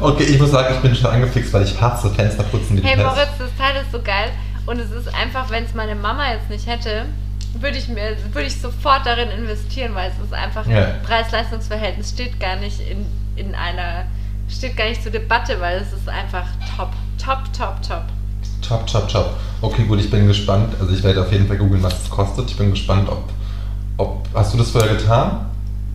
[0.00, 3.06] Okay, ich muss sagen, ich bin schon angefixt, weil ich hasse Fensterputzen Hey Pest.
[3.06, 4.30] Moritz, das Teil ist so geil.
[4.66, 7.04] Und es ist einfach, wenn es meine Mama jetzt nicht hätte,
[7.60, 10.94] würde ich mir, würde ich sofort darin investieren, weil es ist einfach Ja.
[11.06, 13.06] Preis-Leistungs-Verhältnis steht gar nicht in,
[13.36, 14.06] in einer,
[14.48, 16.46] steht gar nicht zur Debatte, weil es ist einfach
[16.76, 18.04] top, top, top, top.
[18.66, 19.34] Top, top, top.
[19.60, 20.74] Okay, gut, ich bin gespannt.
[20.80, 22.50] Also ich werde auf jeden Fall googeln, was es kostet.
[22.50, 23.24] Ich bin gespannt, ob,
[23.98, 24.26] ob...
[24.34, 25.46] Hast du das vorher getan?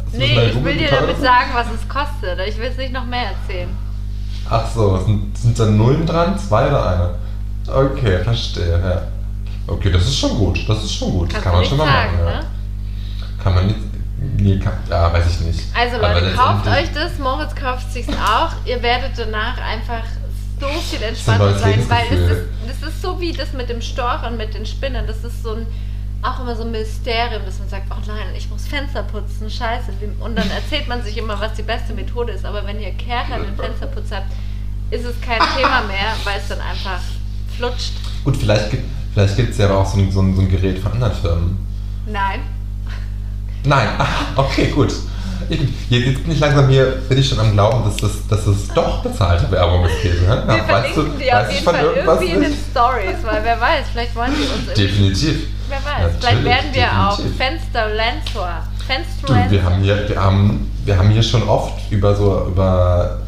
[0.06, 2.40] Hast das Nee, ich will dir damit sagen, was es kostet.
[2.48, 3.70] Ich will es nicht noch mehr erzählen.
[4.50, 6.38] Ach so, sind, sind da Nullen dran?
[6.38, 7.10] Zwei oder eine?
[7.74, 9.02] Okay, verstehe, ja.
[9.68, 10.68] Okay, das ist schon gut.
[10.68, 11.30] Das ist schon gut.
[11.30, 12.40] Kannst kann man schon mal sagen, machen, ja.
[12.40, 12.46] ne?
[13.44, 13.80] Kann man nicht...
[14.38, 15.60] Nee, kann, ja, weiß ich nicht.
[15.78, 18.52] Also Leute, kauft euch das, Moritz kauft sich's auch.
[18.66, 20.04] Ihr werdet danach einfach
[20.60, 24.24] so viel entspannter sein, weil es ist, das ist so wie das mit dem Storch
[24.28, 25.08] und mit den Spinnen.
[25.08, 25.68] Das ist so ein
[26.22, 29.92] auch immer so ein Mysterium, dass man sagt, oh nein, ich muss Fenster putzen, scheiße.
[30.20, 32.46] Und dann erzählt man sich immer, was die beste Methode ist.
[32.46, 34.32] Aber wenn ihr Kercher an den Fensterputz habt,
[34.92, 37.00] ist es kein Thema mehr, weil es dann einfach
[37.56, 37.94] flutscht.
[38.24, 38.84] Gut, vielleicht gibt
[39.14, 41.68] vielleicht gibt's ja aber auch so ein, so, ein, so ein Gerät von anderen Firmen.
[42.06, 42.42] Nein.
[43.64, 44.94] Nein, ah, okay, gut.
[45.50, 48.68] Ich, jetzt bin ich langsam hier, bin ich schon am Glauben, dass das, dass es
[48.70, 50.00] doch bezahlte Werbung ist.
[50.02, 50.44] Käse, ne?
[50.46, 52.54] Wir Ja, weißt du- verlinken die auf jeden Fall irgendwie in den?
[52.72, 55.48] Stories, weil wer weiß, vielleicht wollen sie uns irgendwie Definitiv.
[55.70, 57.38] Wer weiß, vielleicht Natürlich, werden wir auch definitiv.
[57.38, 58.50] Fensterlensor.
[59.28, 63.20] Du, wir haben hier, wir haben, wir haben hier schon oft über so über,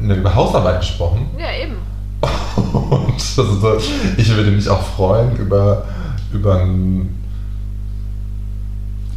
[0.00, 1.28] ne, über Hausarbeit gesprochen.
[1.38, 1.76] Ja, eben.
[2.90, 3.78] Und das ist so,
[4.16, 5.84] ich würde mich auch freuen über,
[6.32, 6.66] über,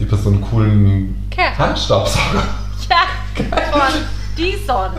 [0.02, 1.58] einen, über so einen coolen Kercher.
[1.58, 2.44] Handstaubsauger.
[2.90, 4.02] Ja, von
[4.38, 4.92] Dison.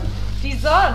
[0.43, 0.95] Dison.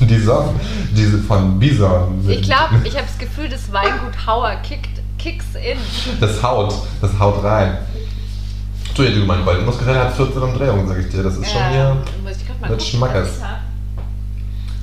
[0.00, 0.54] Die Sonne,
[0.92, 2.24] diese von Bison.
[2.28, 5.78] Ich glaube, ich habe das Gefühl, das Weingut Hauer kickt, kicks in.
[6.20, 7.78] Das haut, das haut rein.
[8.94, 11.22] Du, ja, du, mein Goldmuskeln hat 14 Umdrehungen, sag ich dir.
[11.22, 11.96] Das ist schon hier,
[12.68, 13.40] mit Schmackes.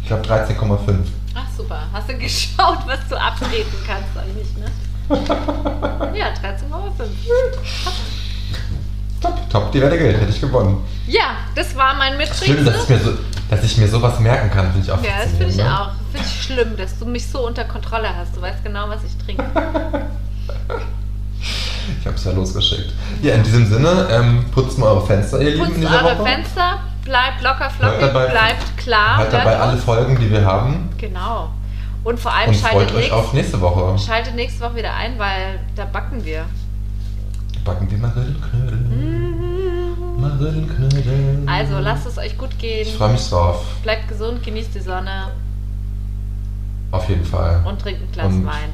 [0.01, 0.95] ich glaube 13,5.
[1.33, 4.65] Ach super, hast du geschaut, was du abtreten kannst eigentlich, ne?
[6.15, 7.03] Ja, 13,5.
[9.21, 10.83] Top, top, die Wette Geld, hätte ich gewonnen.
[11.07, 12.95] Ja, das war mein Schlimm, dass ich, Mitbringsel.
[12.95, 13.11] mir so,
[13.49, 15.91] dass ich mir sowas merken kann, finde ich auch Ja, das finde ich faszinierend, auch.
[16.11, 18.35] Finde ich schlimm, dass du mich so unter Kontrolle hast.
[18.35, 19.43] Du weißt genau, was ich trinke.
[19.43, 20.01] Ne?
[21.99, 22.93] Ich habe es ja losgeschickt.
[23.21, 26.27] Ja, in diesem Sinne, ähm, putzt mal eure Fenster, ihr Lieben, in Putzt eure Woche.
[26.29, 29.17] Fenster, bleibt locker flockig, dabei- bleibt klar.
[29.17, 29.77] Halt dabei alle.
[29.77, 30.89] Folgen, die wir haben.
[30.97, 31.51] Genau.
[32.05, 33.97] Und vor allem Und freut schaltet, euch nächst, auf nächste Woche.
[33.99, 36.45] schaltet nächste Woche wieder ein, weil da backen wir.
[37.65, 38.77] Backen wir Marillenknödel.
[40.19, 41.43] Marillenknödel.
[41.47, 42.87] Also lasst es euch gut gehen.
[42.87, 43.65] Ich freue mich drauf.
[43.83, 45.31] Bleibt gesund, genießt die Sonne
[46.91, 47.61] Auf jeden Fall.
[47.65, 48.69] und trinkt ein Glas Und- Wein.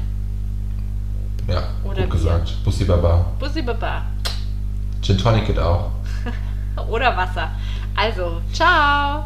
[1.48, 2.06] Ja, Oder gut Bier.
[2.08, 2.64] gesagt.
[2.64, 3.24] Bussi Baba.
[3.40, 4.02] Bussi Baba.
[5.00, 5.90] Gin Tonic geht auch.
[6.88, 7.50] Oder Wasser.
[7.96, 9.24] Also, ciao.